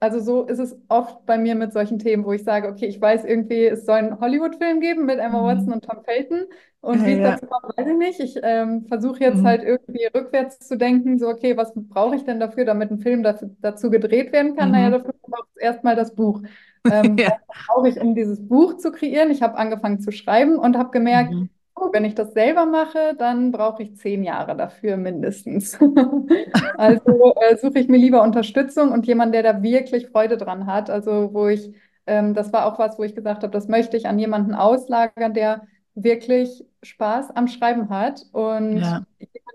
[0.00, 3.00] also so ist es oft bei mir mit solchen Themen, wo ich sage, okay, ich
[3.00, 5.74] weiß irgendwie, es soll einen Hollywood-Film geben mit Emma Watson Mhm.
[5.74, 6.46] und Tom Felton.
[6.80, 7.38] Und Ja, wie es ja.
[7.38, 8.18] dazu kommt, weiß ich nicht.
[8.20, 9.44] Ich ähm, versuche jetzt Mhm.
[9.44, 13.22] halt irgendwie rückwärts zu denken, so, okay, was brauche ich denn dafür, damit ein Film
[13.22, 14.72] dafür, dazu gedreht werden kann?
[14.72, 14.98] Naja, Mhm.
[14.98, 16.42] dafür braucht es erstmal das Buch.
[16.88, 17.32] Ähm, Ja.
[17.48, 19.30] was brauche ich, um dieses Buch zu kreieren?
[19.30, 21.48] Ich habe angefangen zu schreiben und habe gemerkt, Mhm.
[21.74, 25.78] Oh, wenn ich das selber mache, dann brauche ich zehn Jahre dafür mindestens.
[26.74, 30.90] Also äh, suche ich mir lieber Unterstützung und jemanden, der da wirklich Freude dran hat.
[30.90, 31.74] Also wo ich,
[32.06, 35.34] ähm, das war auch was, wo ich gesagt habe, das möchte ich an jemanden auslagern,
[35.34, 39.04] der wirklich Spaß am Schreiben hat und Ja.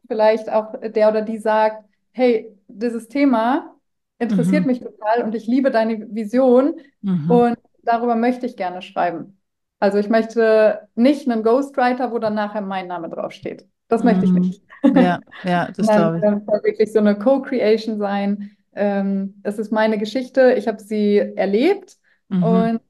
[0.08, 3.76] vielleicht auch der oder die sagt, hey, dieses Thema
[4.20, 4.68] interessiert Mhm.
[4.68, 7.48] mich total und ich liebe deine Vision Mhm.
[7.48, 9.37] und darüber möchte ich gerne schreiben.
[9.80, 13.68] Also ich möchte nicht einen Ghostwriter, wo dann nachher mein Name draufsteht.
[13.88, 14.34] Das möchte ich Mhm.
[14.34, 14.64] nicht.
[14.92, 16.26] Ja, ja, das glaube ich.
[16.40, 18.58] es soll wirklich so eine Co-Creation sein.
[18.74, 21.98] Ähm, es ist meine Geschichte, ich habe sie erlebt
[22.30, 22.72] Mhm.
[22.72, 22.82] und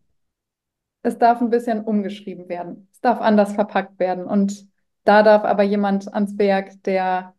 [1.03, 2.87] es darf ein bisschen umgeschrieben werden.
[2.91, 4.25] Es darf anders verpackt werden.
[4.25, 4.67] Und
[5.03, 7.33] da darf aber jemand ans Werk, der,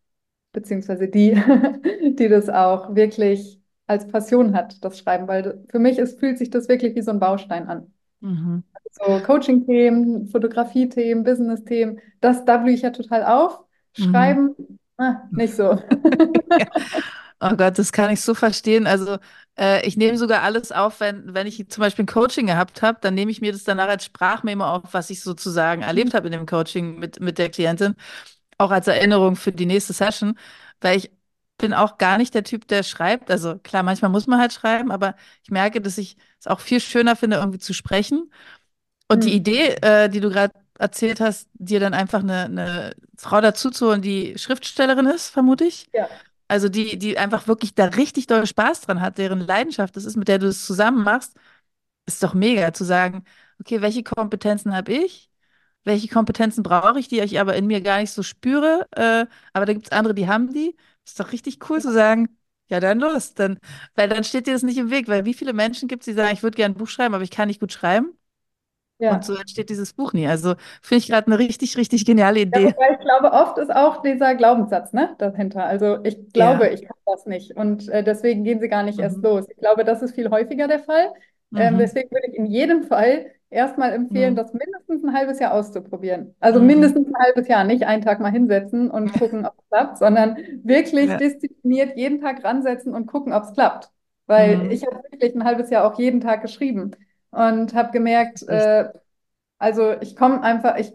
[0.53, 1.35] beziehungsweise die,
[2.19, 5.29] die das auch wirklich als Passion hat, das Schreiben.
[5.29, 7.93] Weil für mich ist, fühlt sich das wirklich wie so ein Baustein an.
[8.21, 8.63] Mhm.
[8.91, 13.61] So Coaching-Themen, Fotografie-Themen, Business-Themen, das, da blühe ich ja total auf.
[13.97, 14.05] Mhm.
[14.05, 14.57] Schreiben,
[14.99, 15.79] ah, nicht so.
[16.57, 16.67] Ja.
[17.41, 18.87] Oh Gott, das kann ich so verstehen.
[18.89, 19.19] Also
[19.57, 22.99] äh, ich nehme sogar alles auf, wenn, wenn ich zum Beispiel ein Coaching gehabt habe,
[23.01, 26.33] dann nehme ich mir das danach als Sprachmemo auf, was ich sozusagen erlebt habe in
[26.33, 27.95] dem Coaching mit, mit der Klientin,
[28.59, 30.39] auch als Erinnerung für die nächste Session,
[30.81, 31.11] weil ich
[31.59, 33.31] bin auch gar nicht der Typ, der schreibt.
[33.31, 35.15] Also klar, manchmal muss man halt schreiben, aber
[35.45, 38.33] ich merke, dass ich es auch viel schöner finde, irgendwie zu sprechen.
[39.09, 39.37] Und die Hm.
[39.37, 44.39] Idee, äh, die du gerade erzählt hast, dir dann einfach eine, eine Frau dazuzuholen, die
[44.39, 45.89] Schriftstellerin ist, vermute ich.
[45.93, 46.09] Ja,
[46.49, 50.17] Also die, die einfach wirklich da richtig doll Spaß dran hat, deren Leidenschaft das ist,
[50.17, 51.37] mit der du es zusammen machst,
[52.07, 53.25] ist doch mega zu sagen,
[53.61, 55.31] okay, welche Kompetenzen habe ich?
[55.85, 58.87] Welche Kompetenzen brauche ich, die ich aber in mir gar nicht so spüre?
[58.93, 60.77] Äh, aber da gibt es andere, die haben die.
[61.07, 63.35] Ist doch richtig cool zu sagen, ja, dann los.
[63.35, 63.59] Dann,
[63.97, 66.13] weil dann steht dir das nicht im Weg, weil wie viele Menschen gibt es, die
[66.15, 68.13] sagen, ich würde gerne ein Buch schreiben, aber ich kann nicht gut schreiben.
[69.07, 69.25] Und ja.
[69.25, 70.27] so entsteht dieses Buch nie.
[70.27, 72.65] Also finde ich gerade eine richtig, richtig geniale Ja, Idee.
[72.65, 75.65] wobei ich glaube, oft ist auch dieser Glaubenssatz, ne, dahinter.
[75.67, 76.73] Also ich glaube, Ja.
[76.73, 79.23] ich kann das nicht und äh, deswegen gehen sie gar nicht erst Mhm.
[79.23, 79.47] los.
[79.49, 81.13] Ich glaube, das ist viel häufiger der Fall.
[81.55, 81.79] Ähm, Mhm.
[81.79, 84.37] deswegen würde ich in jedem Fall erstmal empfehlen, Mhm.
[84.37, 86.35] das mindestens ein halbes Jahr auszuprobieren.
[86.41, 86.67] Also Mhm.
[86.67, 90.37] mindestens ein halbes Jahr, nicht einen Tag mal hinsetzen und gucken, ob es klappt, sondern
[90.65, 91.19] wirklich Ja.
[91.19, 93.91] diszipliniert jeden Tag ransetzen und gucken, ob es klappt.
[94.31, 94.71] weil Mhm.
[94.71, 96.91] ich habe wirklich ein halbes Jahr auch jeden Tag geschrieben
[97.31, 98.91] und habe gemerkt, äh,
[99.59, 100.93] also ich komme einfach, ich,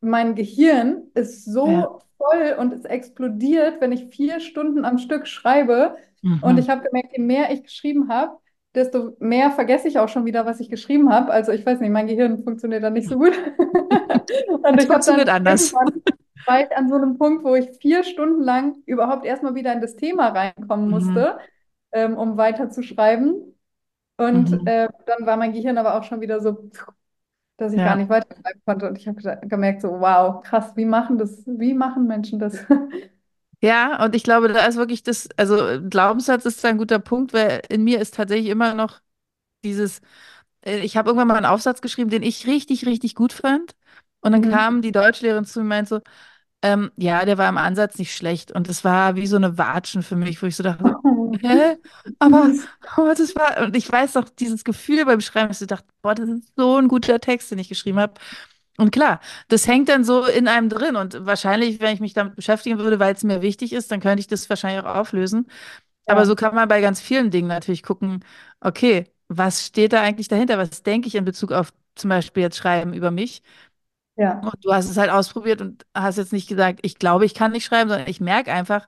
[0.00, 1.84] mein Gehirn ist Ja.
[1.84, 5.96] so voll und es explodiert, wenn ich vier Stunden am Stück schreibe.
[6.40, 6.60] Und Mhm.
[6.60, 8.38] ich habe gemerkt, je mehr ich geschrieben habe,
[8.74, 11.32] desto mehr vergesse ich auch schon wieder, was ich geschrieben habe.
[11.32, 13.32] Also ich weiß nicht, mein Gehirn funktioniert dann nicht so gut.
[14.62, 15.74] Und ich habe dann funktioniert anders.
[16.46, 19.80] war ich an so einem Punkt, wo ich vier Stunden lang überhaupt erstmal wieder in
[19.80, 20.90] das Thema reinkommen Mhm.
[20.90, 21.38] musste,
[21.92, 23.53] ähm, um weiter zu schreiben.
[24.16, 24.66] Und Mhm.
[24.66, 26.70] äh, dann war mein Gehirn aber auch schon wieder so,
[27.58, 27.96] dass ich gar Ja.
[27.96, 28.88] nicht weiterschreiben konnte.
[28.88, 32.58] Und ich habe gemerkt, so, wow, krass, wie machen das, wie machen Menschen das?
[33.62, 35.56] Ja, und ich glaube, da ist wirklich das, also
[35.88, 39.00] Glaubenssatz ist ein guter Punkt, weil in mir ist tatsächlich immer noch
[39.64, 40.00] dieses,
[40.64, 43.74] äh, ich habe irgendwann mal einen Aufsatz geschrieben, den ich richtig, richtig gut fand.
[44.22, 44.42] Und dann Mhm.
[44.42, 46.00] kam die Deutschlehrerin zu mir und meinte so,
[46.62, 48.52] ähm, ja, der war im Ansatz nicht schlecht.
[48.52, 50.84] Und das war wie so eine Watschen für mich, wo ich so dachte,
[51.42, 51.76] hä?
[52.18, 52.68] Aber, süß.
[52.96, 56.14] aber das war, und ich weiß doch, dieses Gefühl beim Schreiben, dass ich dachte, boah,
[56.14, 58.14] das ist so ein guter Text, den ich geschrieben habe.
[58.78, 60.96] Und klar, das hängt dann so in einem drin.
[60.96, 64.20] Und wahrscheinlich, wenn ich mich damit beschäftigen würde, weil es mir wichtig ist, dann könnte
[64.20, 65.46] ich das wahrscheinlich auch auflösen.
[66.06, 68.24] Aber so Ja, kann man bei ganz vielen Dingen natürlich gucken,
[68.60, 70.58] okay, was steht da eigentlich dahinter?
[70.58, 73.42] Was denke ich in Bezug auf zum Beispiel jetzt Schreiben über mich?
[74.16, 77.34] ja, Und du hast es halt ausprobiert und hast jetzt nicht gesagt, ich glaube, ich
[77.34, 78.86] kann nicht schreiben, sondern ich merke einfach,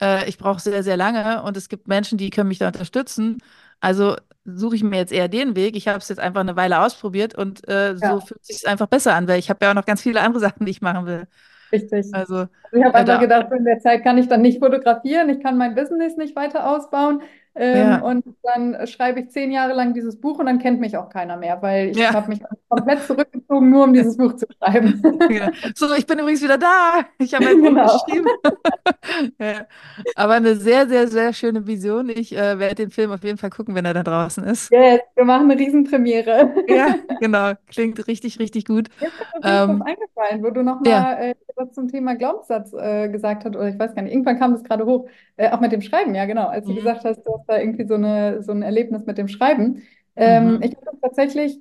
[0.00, 3.38] äh, ich brauche sehr, sehr lange und es gibt Menschen, die können mich da unterstützen.
[3.80, 5.76] Also suche ich mir jetzt eher den Weg.
[5.76, 8.68] Ich habe es jetzt einfach eine Weile ausprobiert und äh, so ja, fühlt es sich
[8.68, 10.80] einfach besser an, weil ich habe ja auch noch ganz viele andere Sachen, die ich
[10.82, 11.26] machen will.
[11.72, 12.06] richtig.
[12.12, 15.28] Also Also ich habe einfach da, gedacht, in der Zeit kann ich dann nicht fotografieren,
[15.28, 17.22] ich kann mein Business nicht weiter ausbauen.
[17.54, 20.96] Ähm, ja, und dann schreibe ich zehn Jahre lang dieses Buch und dann kennt mich
[20.96, 22.12] auch keiner mehr, weil ich ja.
[22.12, 25.02] habe mich komplett zurückgezogen, nur um dieses Buch zu schreiben.
[25.28, 25.50] Genau.
[25.74, 27.04] So, ich bin übrigens wieder da.
[27.18, 27.86] Ich habe ein Buch Genau.
[28.04, 28.26] geschrieben.
[29.38, 29.66] Ja.
[30.14, 32.08] Aber eine sehr, sehr, sehr schöne Vision.
[32.08, 34.70] Ich äh, werde den Film auf jeden Fall gucken, wenn er da draußen ist.
[34.70, 36.54] Yes, wir machen eine Riesenpremiere.
[36.68, 37.52] Ja, genau.
[37.66, 38.88] Klingt richtig, richtig gut.
[39.00, 41.00] Jetzt ist mir Ähm, eingefallen, wo du ja.
[41.00, 44.38] nochmal äh, was zum Thema Glaubenssatz äh, gesagt hast, oder ich weiß gar nicht, irgendwann
[44.38, 46.76] kam das gerade hoch, äh, auch mit dem Schreiben, ja genau, als du Mhm.
[46.76, 49.82] gesagt hast, du hast da irgendwie so eine, so ein Erlebnis mit dem Schreiben.
[50.16, 50.62] Ähm, Mhm.
[50.62, 51.60] ich habe tatsächlich,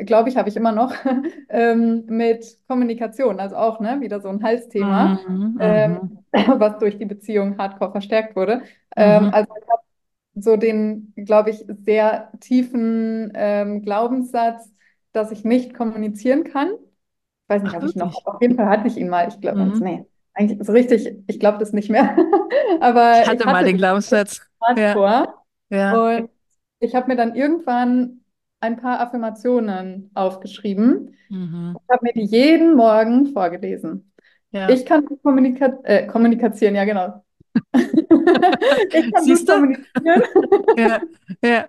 [0.00, 0.94] glaube ich, habe ich immer noch,
[1.48, 5.58] ähm, mit Kommunikation, also auch ne, wieder so ein Halsthema, Mhm.
[5.58, 6.24] ähm, Mhm.
[6.32, 8.62] was durch die Beziehung hardcore verstärkt wurde.
[8.96, 9.32] Ähm, Mhm.
[9.32, 9.82] also ich habe
[10.34, 14.72] so den, glaube ich, sehr tiefen ähm, Glaubenssatz,
[15.12, 16.72] dass ich nicht kommunizieren kann.
[17.44, 19.28] Ich weiß nicht, Ach, ob ich noch, auf jeden Fall hatte ich ihn mal.
[19.28, 19.80] Ich glaube, Mhm.
[19.80, 22.16] nee, eigentlich so richtig, ich glaube das nicht mehr.
[22.72, 24.40] Ich Aber ich hatte mal hatte den den Glaubenssatz.
[24.74, 25.34] Ja, hardcore
[25.70, 26.04] ja.
[26.20, 26.30] und
[26.80, 28.24] ich habe mir dann irgendwann
[28.60, 31.16] ein paar Affirmationen aufgeschrieben.
[31.28, 31.80] Mhm.
[31.82, 34.12] Ich habe mir die jeden Morgen vorgelesen.
[34.52, 34.68] Ja.
[34.68, 37.24] Ich kann gut kommunika äh, kommunizieren, ja genau.
[38.92, 39.52] Ich kann gut Siehst du?
[39.52, 40.22] kommunizieren,
[40.76, 41.00] Ja,
[41.42, 41.68] ja.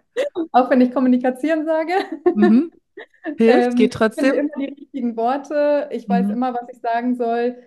[0.52, 1.94] auch wenn ich kommunizieren sage.
[2.34, 2.72] Mhm.
[3.38, 4.40] Hilft, Ähm, geht ich finde trotzdem.
[4.40, 5.90] immer die richtigen Worte.
[5.92, 6.32] Ich weiß Mhm.
[6.32, 7.58] immer, was ich sagen soll.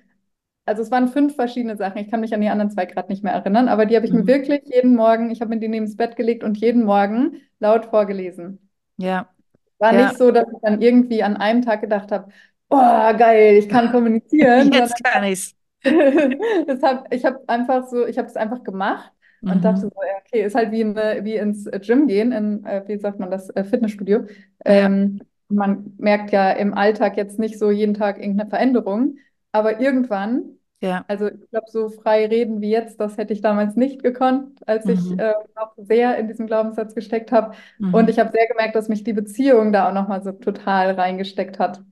[0.67, 1.99] Also es waren fünf verschiedene Sachen.
[1.99, 4.13] Ich kann mich an die anderen zwei gerade nicht mehr erinnern, aber die habe ich
[4.13, 4.29] mir Mhm.
[4.29, 7.87] wirklich jeden Morgen, ich habe mir die neben das Bett gelegt und jeden Morgen laut
[7.87, 8.71] vorgelesen.
[8.97, 9.33] Ja,
[9.79, 9.93] War ja.
[9.93, 12.31] nicht so, dass ich dann irgendwie an einem Tag gedacht habe,
[12.71, 15.55] oh geil, ich kann kommunizieren, Jetzt kann ich's.
[16.67, 19.13] das hab, ich habe einfach so, ich habe es einfach gemacht
[19.47, 19.89] und dachte Mhm.
[19.89, 23.21] so, ja, okay, ist halt wie, eine, wie ins Gym gehen, in, äh, wie sagt
[23.21, 24.27] man das, äh, Fitnessstudio.
[24.67, 29.19] Ja, Ähm, man merkt ja im Alltag jetzt nicht so jeden Tag irgendeine Veränderung,
[29.55, 31.07] aber irgendwann, ja.
[31.07, 34.89] also ich glaube, so frei reden wie jetzt, das hätte ich damals nicht gekonnt, als
[34.89, 35.19] ich Mhm.
[35.19, 37.55] äh, noch sehr in diesem Glaubenssatz gesteckt habe.
[37.91, 38.11] Und Mhm.
[38.11, 41.83] ich habe sehr gemerkt, dass mich die Beziehung da auch nochmal so total reingesteckt hat.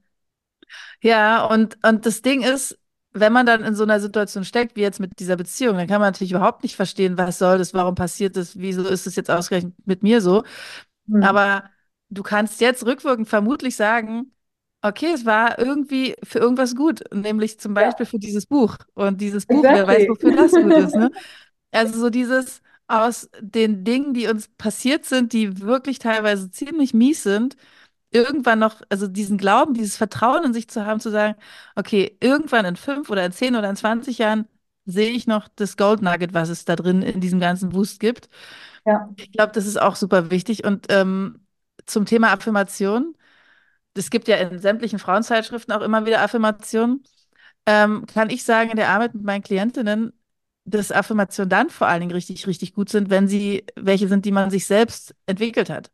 [1.01, 2.79] Ja, und, und das Ding ist,
[3.12, 6.01] wenn man dann in so einer Situation steckt, wie jetzt mit dieser Beziehung, dann kann
[6.01, 9.31] man natürlich überhaupt nicht verstehen, was soll das, warum passiert das, wieso ist es jetzt
[9.31, 10.44] ausgerechnet mit mir so.
[11.09, 11.22] Hm.
[11.22, 11.70] Aber
[12.11, 14.33] du kannst jetzt rückwirkend vermutlich sagen,
[14.82, 18.78] okay, es war irgendwie für irgendwas gut, nämlich zum Ja, Beispiel für dieses Buch.
[18.94, 20.08] Und dieses Buch, wer weiß, exactly.
[20.08, 21.10] wofür das gut ist, ne?
[21.72, 27.22] Also so dieses aus den Dingen, die uns passiert sind, die wirklich teilweise ziemlich mies
[27.22, 27.56] sind,
[28.10, 31.37] irgendwann noch, also diesen Glauben, dieses Vertrauen in sich zu haben, zu sagen,
[31.76, 34.48] okay, irgendwann in fünf oder in zehn oder in 20 Jahren
[34.87, 38.28] sehe ich noch das Gold Nugget, was es da drin in diesem ganzen Boost gibt.
[38.85, 39.14] Ja.
[39.16, 40.64] Ich glaube, das ist auch super wichtig.
[40.64, 41.46] Und ähm,
[41.87, 43.16] zum Thema Affirmation,
[43.94, 47.02] es gibt ja in sämtlichen Frauenzeitschriften auch immer wieder Affirmationen,
[47.66, 50.12] ähm, kann ich sagen, in der Arbeit mit meinen Klientinnen,
[50.64, 54.32] dass Affirmationen dann vor allen Dingen richtig, richtig gut sind, wenn sie welche sind, die
[54.32, 55.90] man sich selbst entwickelt hat.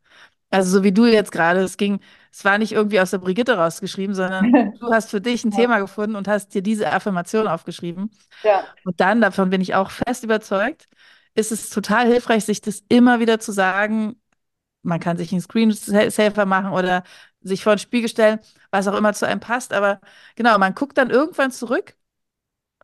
[0.51, 1.99] Also so wie du jetzt gerade, es ging,
[2.31, 5.57] es war nicht irgendwie aus der Brigitte rausgeschrieben, sondern du hast für dich ein Ja.
[5.57, 8.11] Thema gefunden und hast dir diese Affirmation aufgeschrieben.
[8.43, 8.63] Ja.
[8.83, 10.87] Und dann, davon bin ich auch fest überzeugt,
[11.35, 14.15] ist es total hilfreich, sich das immer wieder zu sagen.
[14.83, 17.03] Man kann sich einen Screensaver machen oder
[17.41, 18.39] sich vor den Spiegel stellen,
[18.71, 19.73] was auch immer zu einem passt.
[19.73, 19.99] Aber
[20.35, 21.95] genau, man guckt dann irgendwann zurück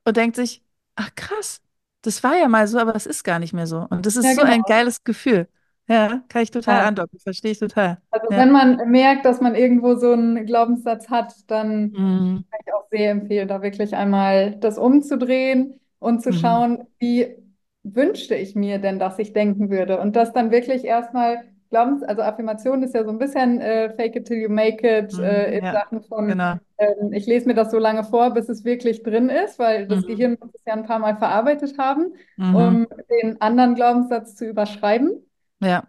[0.06, 0.64] und denkt sich,
[0.96, 1.62] ach krass,
[2.02, 3.88] das war ja mal so, aber das ist gar nicht mehr so.
[3.90, 4.66] Und das ist Ja, so ein genau.
[4.66, 5.50] geiles Gefühl.
[5.88, 6.88] Ja, kann ich total Ja.
[6.88, 8.02] andocken, verstehe ich total.
[8.12, 8.36] Also Ja.
[8.36, 12.44] wenn man merkt, dass man irgendwo so einen Glaubenssatz hat, dann Mhm.
[12.52, 16.34] kann ich auch sehr empfehlen, da wirklich einmal das umzudrehen und zu Mhm.
[16.34, 17.36] schauen, wie
[17.84, 20.00] wünschte ich mir denn, dass ich denken würde.
[20.00, 24.16] Und das dann wirklich erstmal Glaubens, also Affirmation ist ja so ein bisschen äh, fake
[24.18, 25.24] it till you make it Mhm.
[25.24, 26.56] äh, in Ja, Sachen von, genau.
[26.78, 30.02] ähm, ich lese mir das so lange vor, bis es wirklich drin ist, weil das
[30.02, 30.08] Mhm.
[30.08, 32.56] Gehirn muss es ja ein paar Mal verarbeitet haben, Mhm.
[32.56, 35.26] um den anderen Glaubenssatz zu überschreiben.
[35.60, 35.88] Ja,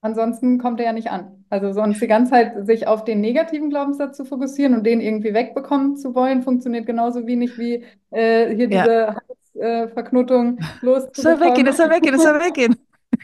[0.00, 1.44] Ansonsten kommt er ja nicht an.
[1.50, 5.34] Also sonst die ganze Zeit sich auf den negativen Glaubenssatz zu fokussieren und den irgendwie
[5.34, 8.86] wegbekommen zu wollen, funktioniert genauso wenig wie äh, hier ja.
[8.86, 9.16] diese
[9.60, 10.60] Halsverknotung
[11.12, 11.68] Es soll weggehen, loszubekommen.
[11.68, 12.76] es soll weggehen, es soll weggehen.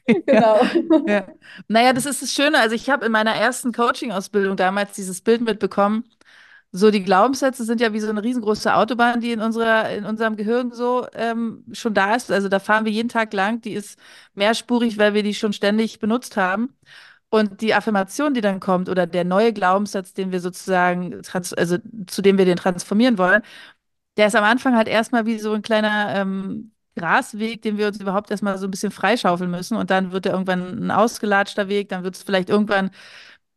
[0.27, 0.61] Genau.
[1.07, 1.27] ja.
[1.69, 2.59] Naja, das ist das Schöne.
[2.59, 6.05] Also ich habe in meiner ersten Coaching-Ausbildung damals dieses Bild mitbekommen.
[6.73, 10.37] So, die Glaubenssätze sind ja wie so eine riesengroße Autobahn, die in unserer, in unserem
[10.37, 12.33] Gehirn so ähm, schon da ist.
[12.33, 13.61] Also da fahren wir jeden Tag lang.
[13.63, 13.99] Die ist
[14.35, 16.75] mehrspurig, weil wir die schon ständig benutzt haben.
[17.31, 21.23] Und die Affirmation, die dann kommt, oder der neue Glaubenssatz, den wir sozusagen,
[21.57, 23.43] also zu dem wir den transformieren wollen,
[24.17, 28.01] der ist am Anfang halt erstmal wie so ein kleiner ähm, Grasweg, den wir uns
[28.01, 29.77] überhaupt erstmal so ein bisschen freischaufeln müssen.
[29.77, 32.91] Und dann wird er irgendwann ein ausgelatschter Weg, dann wird es vielleicht irgendwann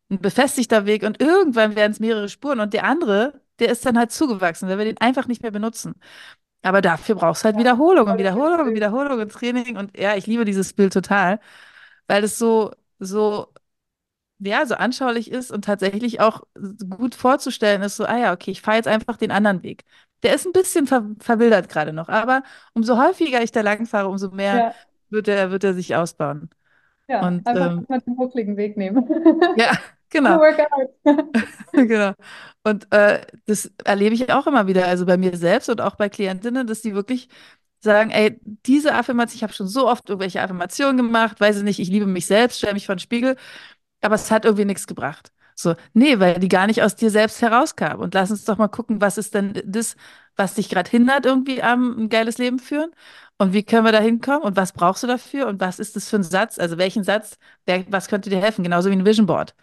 [0.10, 2.60] ein befestigter Weg und irgendwann werden es mehrere Spuren.
[2.60, 5.96] Und der andere, der ist dann halt zugewachsen, weil wir den einfach nicht mehr benutzen.
[6.64, 8.76] Aber dafür brauchst du halt Wiederholung und Wiederholung und.
[8.76, 9.78] Wiederholung und Training.
[9.78, 11.40] Und ja, ich liebe dieses Bild total,
[12.08, 13.54] weil es so, so
[14.40, 16.44] ja, so anschaulich ist und tatsächlich auch
[16.98, 19.84] gut vorzustellen ist, so, ah ja, okay, ich fahre jetzt einfach den anderen Weg.
[20.24, 22.44] Der ist ein bisschen ver verwildert gerade noch, aber
[22.74, 24.76] umso häufiger ich da lang fahre, umso mehr Ja,
[25.10, 26.50] wird er, wird er sich ausbauen.
[27.08, 29.08] ja, Und einfach ähm, mal den buckligen Weg nehmen.
[29.56, 29.72] ja,
[30.10, 30.42] genau,
[31.72, 32.14] genau.
[32.64, 36.10] Und äh, das erlebe ich auch immer wieder, also bei mir selbst und auch bei
[36.10, 37.30] Klientinnen, dass die wirklich
[37.82, 41.80] sagen, ey, diese Affirmation, ich habe schon so oft irgendwelche Affirmationen gemacht, weiß ich nicht,
[41.80, 43.38] ich liebe mich selbst, stelle mich vor den Spiegel,
[44.02, 45.32] aber es hat irgendwie nichts gebracht.
[45.60, 48.00] So, nee, weil die gar nicht aus dir selbst herauskam.
[48.00, 49.96] Und lass uns doch mal gucken, was ist denn das,
[50.36, 52.92] was dich gerade hindert, irgendwie am ein geiles Leben führen?
[53.40, 54.44] Und wie können wir da hinkommen?
[54.44, 55.48] Und was brauchst du dafür?
[55.48, 56.60] Und was ist das für ein Satz?
[56.60, 58.64] Also welchen Satz, wer, was könnte dir helfen?
[58.64, 59.56] Genauso wie ein Vision Board.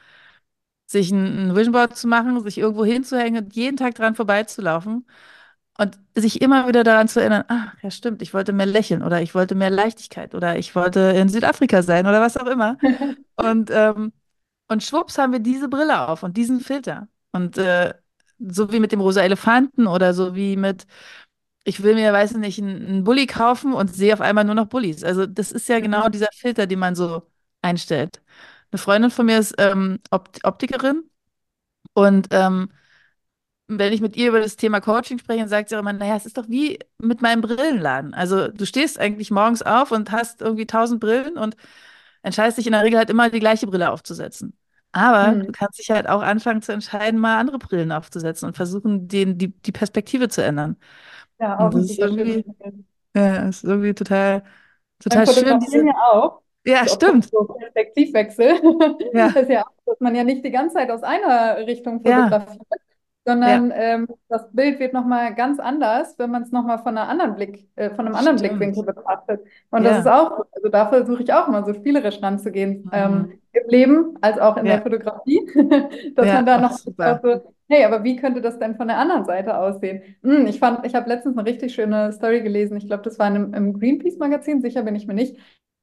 [0.87, 5.07] Sich ein, ein Vision Board zu machen, sich irgendwo hinzuhängen und jeden Tag dran vorbeizulaufen
[5.79, 9.23] und sich immer wieder daran zu erinnern, ach, ja stimmt, ich wollte mehr lächeln oder
[9.23, 12.79] ich wollte mehr Leichtigkeit oder ich wollte in Südafrika sein oder was auch immer.
[13.37, 14.13] Und ähm,
[14.69, 17.09] und schwupps haben wir diese Brille auf und diesen Filter.
[17.33, 17.95] Und äh,
[18.39, 20.87] so wie mit dem rosa Elefanten oder so wie mit,
[21.65, 24.67] ich will mir, weiß nicht, einen, einen Bulli kaufen und sehe auf einmal nur noch
[24.69, 25.05] Bullis.
[25.05, 27.23] Also das ist ja genau dieser Filter, den man so
[27.63, 28.23] einstellt.
[28.73, 31.05] Eine Freundin von mir ist ähm, Opt Optikerin
[31.95, 32.71] und ähm,
[33.67, 36.17] wenn ich mit ihr über das Thema Coaching spreche, dann sagt sie auch immer, naja,
[36.17, 38.13] es ist doch wie mit meinem Brillenladen.
[38.15, 41.57] Also du stehst eigentlich morgens auf und hast irgendwie tausend Brillen und
[42.25, 44.59] entscheidest dich in der Regel halt immer die gleiche Brille aufzusetzen.
[44.93, 45.53] Aber du Hm.
[45.53, 49.51] kannst dich halt auch anfangen zu entscheiden, mal andere Brillen aufzusetzen und versuchen, den, die,
[49.51, 50.77] die Perspektive zu ändern.
[51.39, 52.47] Ja, Und auch das ist irgendwie,
[53.17, 54.45] ja, ist irgendwie total,
[55.01, 56.43] total schön, diese, ja auch.
[56.65, 57.33] ja, So, stimmt.
[57.33, 58.61] so Perspektivwechsel.
[59.13, 62.03] Ja, Das ist ja auch, dass man ja nicht die ganze Zeit aus einer Richtung
[62.03, 62.59] fotografiert, ja,
[63.27, 67.35] sondern ähm, das Bild wird nochmal ganz anders, wenn man es nochmal von einer anderen
[67.37, 68.41] Blick, äh, von einem anderen stimmt.
[68.41, 69.41] Blickwinkel betrachtet.
[69.71, 70.45] Und das ist Ja, auch, so.
[70.53, 73.41] also da versuche ich auch immer so spielerisch ranzugehen, ähm, mhm.
[73.53, 75.41] im Leben als auch in der Ja, Fotografie,
[76.17, 76.93] dass ja, man da noch so,
[77.69, 80.03] hey, aber wie könnte das denn von der anderen Seite aussehen?
[80.23, 82.77] Hm, ich fand, ich habe letztens eine richtig schöne Story gelesen.
[82.77, 85.37] Ich glaube, das war in einem, im Greenpeace-Magazin, sicher bin ich mir nicht.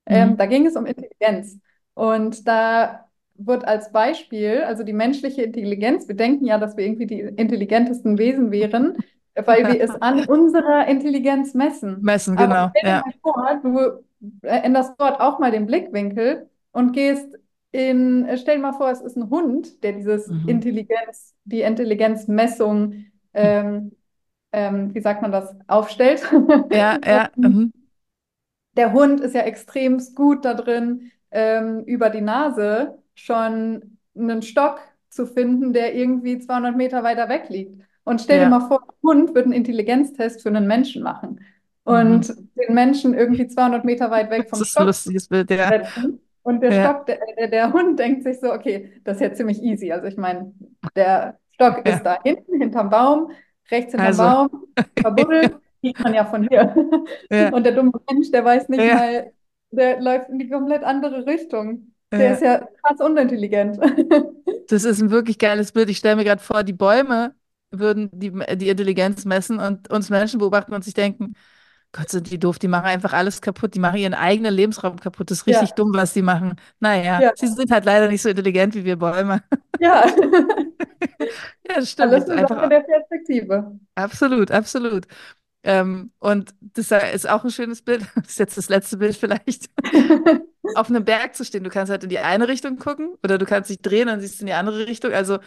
[0.05, 0.37] Ähm, Mhm.
[0.37, 1.59] da ging es um Intelligenz.
[1.93, 3.05] Und da
[3.45, 8.17] wird als Beispiel, also die menschliche Intelligenz, wir denken ja, dass wir irgendwie die intelligentesten
[8.17, 8.97] Wesen wären,
[9.35, 12.01] weil wir es an unserer Intelligenz messen.
[12.01, 12.73] Messen, Aber genau.
[12.81, 13.03] Ja.
[13.21, 14.03] vor, du
[14.47, 17.27] änderst dort auch mal den Blickwinkel und gehst
[17.71, 20.45] in, stell dir mal vor, es ist ein Hund, der dieses Mhm.
[20.45, 23.93] Intelligenz, die Intelligenzmessung, ähm,
[24.51, 26.23] ähm, wie sagt man das, aufstellt.
[26.69, 27.29] Ja, ja.
[27.37, 27.71] Mhm.
[28.77, 34.79] der Hund ist ja extremst gut da drin, ähm, über die Nase schon einen Stock
[35.09, 37.81] zu finden, der irgendwie 200 Meter weiter weg liegt.
[38.03, 38.49] Und stell dir Ja.
[38.49, 41.41] mal vor, ein Hund würde einen Intelligenztest für einen Menschen machen
[41.83, 42.49] und Mhm.
[42.55, 45.71] den Menschen irgendwie 200 Meter weit weg Das vom ist ein Stock lustiges Bild, ja.
[46.43, 49.33] Und der Ja, Stock, der, der, der Hund denkt sich so, okay, das ist ja
[49.33, 49.91] ziemlich easy.
[49.91, 50.53] Also ich meine,
[50.95, 52.05] der Stock ist ja.
[52.05, 53.31] da hinten, hinterm Baum,
[53.69, 54.49] rechts hinterm Also, Baum,
[55.01, 56.75] verbuddelt, sieht man ja von hier.
[57.49, 59.31] Und der dumme Mensch, der weiß nicht mal,
[59.71, 61.90] der läuft in die komplett andere Richtung.
[62.17, 63.77] Der ist ja krass unintelligent.
[64.67, 65.89] Das ist ein wirklich geiles Bild.
[65.89, 67.35] Ich stelle mir gerade vor, die Bäume
[67.71, 71.33] würden die, die Intelligenz messen und uns Menschen beobachten und sich denken,
[71.93, 75.31] Gott, sind die doof, die machen einfach alles kaputt, die machen ihren eigenen Lebensraum kaputt.
[75.31, 76.55] Das ist richtig Ja, dumm, was die machen.
[76.79, 79.43] Naja, ja, sie sind halt leider nicht so intelligent wie wir Bäume.
[79.79, 80.05] ja.
[81.67, 82.13] Ja, das stimmt.
[82.13, 83.79] Alles Ist eine Sache einfach der Perspektive.
[83.95, 85.05] absolut, absolut.
[85.63, 88.03] Ähm, und das ist auch ein schönes Bild.
[88.15, 89.69] Das ist jetzt das letzte Bild vielleicht.
[90.75, 91.63] Auf einem Berg zu stehen.
[91.63, 94.39] Du kannst halt in die eine Richtung gucken oder du kannst dich drehen und siehst
[94.41, 95.11] in die andere Richtung.
[95.13, 95.39] Also,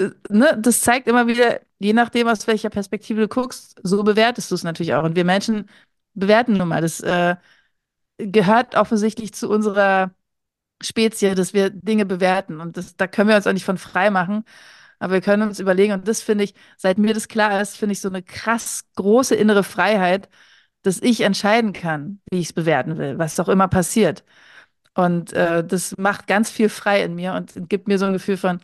[0.00, 4.50] äh, ne, das zeigt immer wieder, je nachdem, aus welcher Perspektive du guckst, so bewertest
[4.50, 5.04] du es natürlich auch.
[5.04, 5.68] Und wir Menschen
[6.14, 6.80] bewerten nun mal.
[6.82, 7.36] Das äh,
[8.18, 10.12] gehört offensichtlich zu unserer
[10.82, 12.60] Spezies, dass wir Dinge bewerten.
[12.60, 14.44] Und das, da können wir uns auch nicht von frei machen.
[14.98, 17.92] Aber wir können uns überlegen, und das finde ich, seit mir das klar ist, finde
[17.92, 20.28] ich so eine krass große innere Freiheit,
[20.82, 24.24] dass ich entscheiden kann, wie ich es bewerten will, was auch immer passiert.
[24.94, 28.36] Und äh, das macht ganz viel frei in mir und gibt mir so ein Gefühl
[28.36, 28.60] von,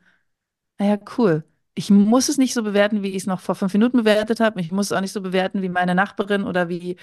[0.78, 1.45] naja, cool.
[1.74, 4.61] Ich muss es nicht so bewerten, wie ich es noch vor fünf Minuten bewertet habe.
[4.61, 6.97] Ich muss es auch nicht so bewerten wie meine Nachbarin oder wie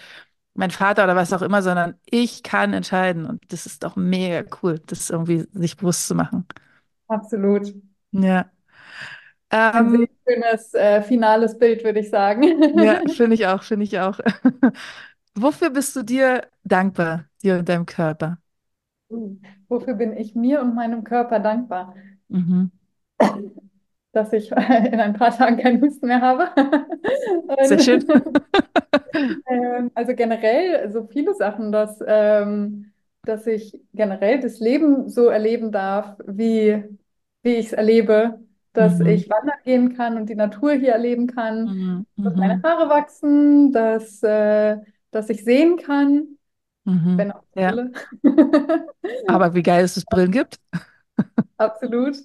[0.55, 3.25] mein Vater oder was auch immer, sondern ich kann entscheiden.
[3.25, 6.45] Und das ist doch mega cool, das irgendwie sich bewusst zu machen.
[7.07, 7.73] Absolut.
[8.11, 8.51] Ja.
[9.51, 12.43] Ähm, schönes äh, finales Bild, würde ich sagen.
[12.83, 14.19] ja, finde ich auch, finde ich auch.
[15.35, 18.37] Wofür bist du dir dankbar, dir und deinem Körper?
[19.67, 21.95] Wofür bin ich mir und meinem Körper dankbar?
[22.29, 22.71] Mhm.
[24.13, 26.49] Dass ich in ein paar Tagen keinen Husten mehr habe.
[27.63, 28.05] Sehr schön.
[29.47, 32.91] Ähm, also generell so viele Sachen, dass, ähm,
[33.23, 36.83] dass ich generell das Leben so erleben darf, wie,
[37.43, 38.39] wie ich es erlebe,
[38.73, 39.01] dass Mhm.
[39.01, 42.05] ich wandern gehen kann und die Natur hier erleben kann, Mhm.
[42.23, 42.63] dass meine Mhm.
[42.63, 44.77] Haare wachsen, dass, äh,
[45.11, 46.37] dass ich sehen kann,
[46.85, 47.17] Mhm.
[47.17, 47.91] wenn auch Ja, Brille.
[49.25, 50.59] aber wie geil es es Brillen gibt.
[51.57, 52.17] Absolut.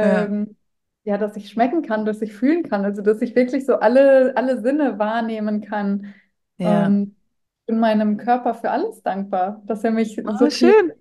[0.00, 0.56] Ja, Ähm,
[1.04, 4.36] ja, dass ich schmecken kann, dass ich fühlen kann, also dass ich wirklich so alle,
[4.36, 6.14] alle Sinne wahrnehmen kann.
[6.58, 6.92] ja.
[6.92, 7.16] Und
[7.62, 10.92] ich bin meinem Körper für alles dankbar, dass er mich Oh, so schön.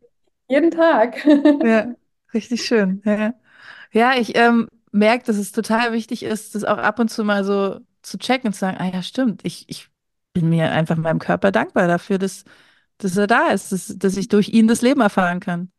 [0.48, 1.26] jeden Tag.
[1.62, 1.88] Ja,
[2.34, 3.02] richtig schön.
[3.06, 3.34] Ja,
[3.92, 7.44] ja ich ähm, merke, dass es total wichtig ist, das auch ab und zu mal
[7.44, 9.90] so zu checken und zu sagen, ah ja, stimmt, ich, ich
[10.34, 12.46] bin mir einfach meinem Körper dankbar dafür, dass,
[13.00, 15.72] dass er da ist, dass, dass ich durch ihn das Leben erfahren kann.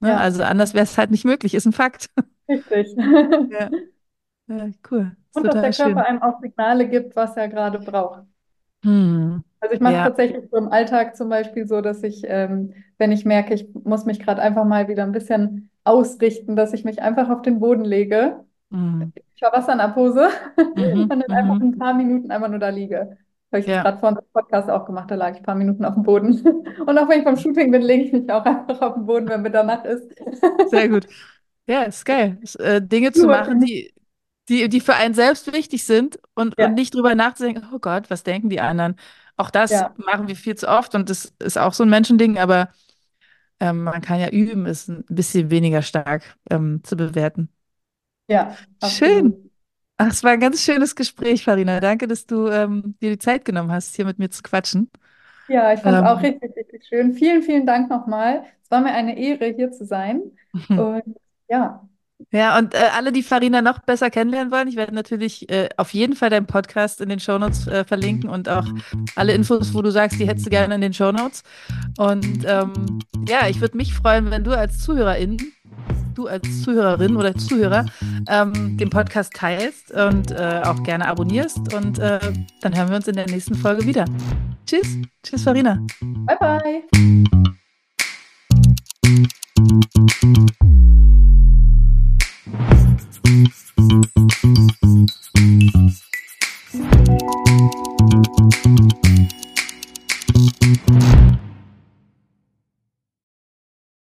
[0.00, 0.16] Ne?
[0.16, 2.10] Ja, Also anders wäre es halt nicht möglich, ist ein Fakt.
[2.48, 2.86] richtig.
[3.48, 3.72] Ja,
[4.48, 5.16] ja, cool.
[5.34, 6.06] Und dass der Körper schön.
[6.06, 8.22] einem auch Signale gibt, was er gerade braucht.
[8.84, 9.42] Hm.
[9.60, 10.02] Also ich mache es Ja.
[10.02, 14.04] tatsächlich so im Alltag zum Beispiel so, dass ich, ähm, wenn ich merke, ich muss
[14.06, 17.84] mich gerade einfach mal wieder ein bisschen ausrichten, dass ich mich einfach auf den Boden
[17.84, 19.12] lege, Hm.
[19.36, 20.28] Shavasana-Pose
[20.58, 21.10] und Mhm.
[21.10, 21.62] dann einfach Mhm.
[21.62, 23.18] ein paar Minuten einfach nur da liege.
[23.52, 25.84] Habe ich Ja, gerade vor unserem Podcast auch gemacht, da lag ich ein paar Minuten
[25.84, 26.32] auf dem Boden.
[26.86, 29.28] Und auch wenn ich beim Shooting bin, lege ich mich auch einfach auf den Boden,
[29.28, 30.08] wenn Mitternacht ist.
[30.64, 31.06] sehr gut.
[31.66, 32.40] Ja, ist geil.
[32.58, 33.92] Äh, Dinge zu machen, die,
[34.48, 38.10] die, die für einen selbst wichtig sind und, und Ja, nicht drüber nachzudenken, oh Gott,
[38.10, 38.96] was denken die anderen?
[39.36, 42.38] Auch das ja, machen wir viel zu oft und das ist auch so ein Menschending,
[42.38, 42.70] aber
[43.62, 47.50] ähm, man kann ja üben, es ein bisschen weniger stark ähm, zu bewerten.
[48.28, 49.28] ja, absolut.
[49.28, 49.50] Schön.
[49.98, 51.80] Ach, es war ein ganz schönes Gespräch, Farina.
[51.80, 54.90] Danke, dass du ähm, dir die Zeit genommen hast, hier mit mir zu quatschen.
[55.48, 57.12] Ja, ich fand es auch Ähm, richtig, richtig schön.
[57.14, 58.44] Vielen, vielen Dank nochmal.
[58.62, 60.32] Es war mir eine Ehre, hier zu sein.
[60.74, 61.02] Und
[61.48, 61.86] ja,
[62.30, 65.92] Ja, und äh, alle, die Farina noch besser kennenlernen wollen, ich werde natürlich äh, auf
[65.92, 68.66] jeden Fall deinen Podcast in den Shownotes äh, verlinken und auch
[69.16, 71.42] alle Infos, wo du sagst, die hättest du gerne in den Shownotes.
[71.98, 75.38] Und ähm, ja, ich würde mich freuen, wenn du als Zuhörerin,
[76.14, 77.86] du als Zuhörerin oder Zuhörer
[78.28, 81.74] ähm, den Podcast teilst und äh, auch gerne abonnierst.
[81.74, 82.20] Und äh,
[82.60, 84.04] dann hören wir uns in der nächsten Folge wieder.
[84.66, 84.98] Tschüss.
[85.22, 85.80] Tschüss, Farina.
[86.26, 86.82] bye bye.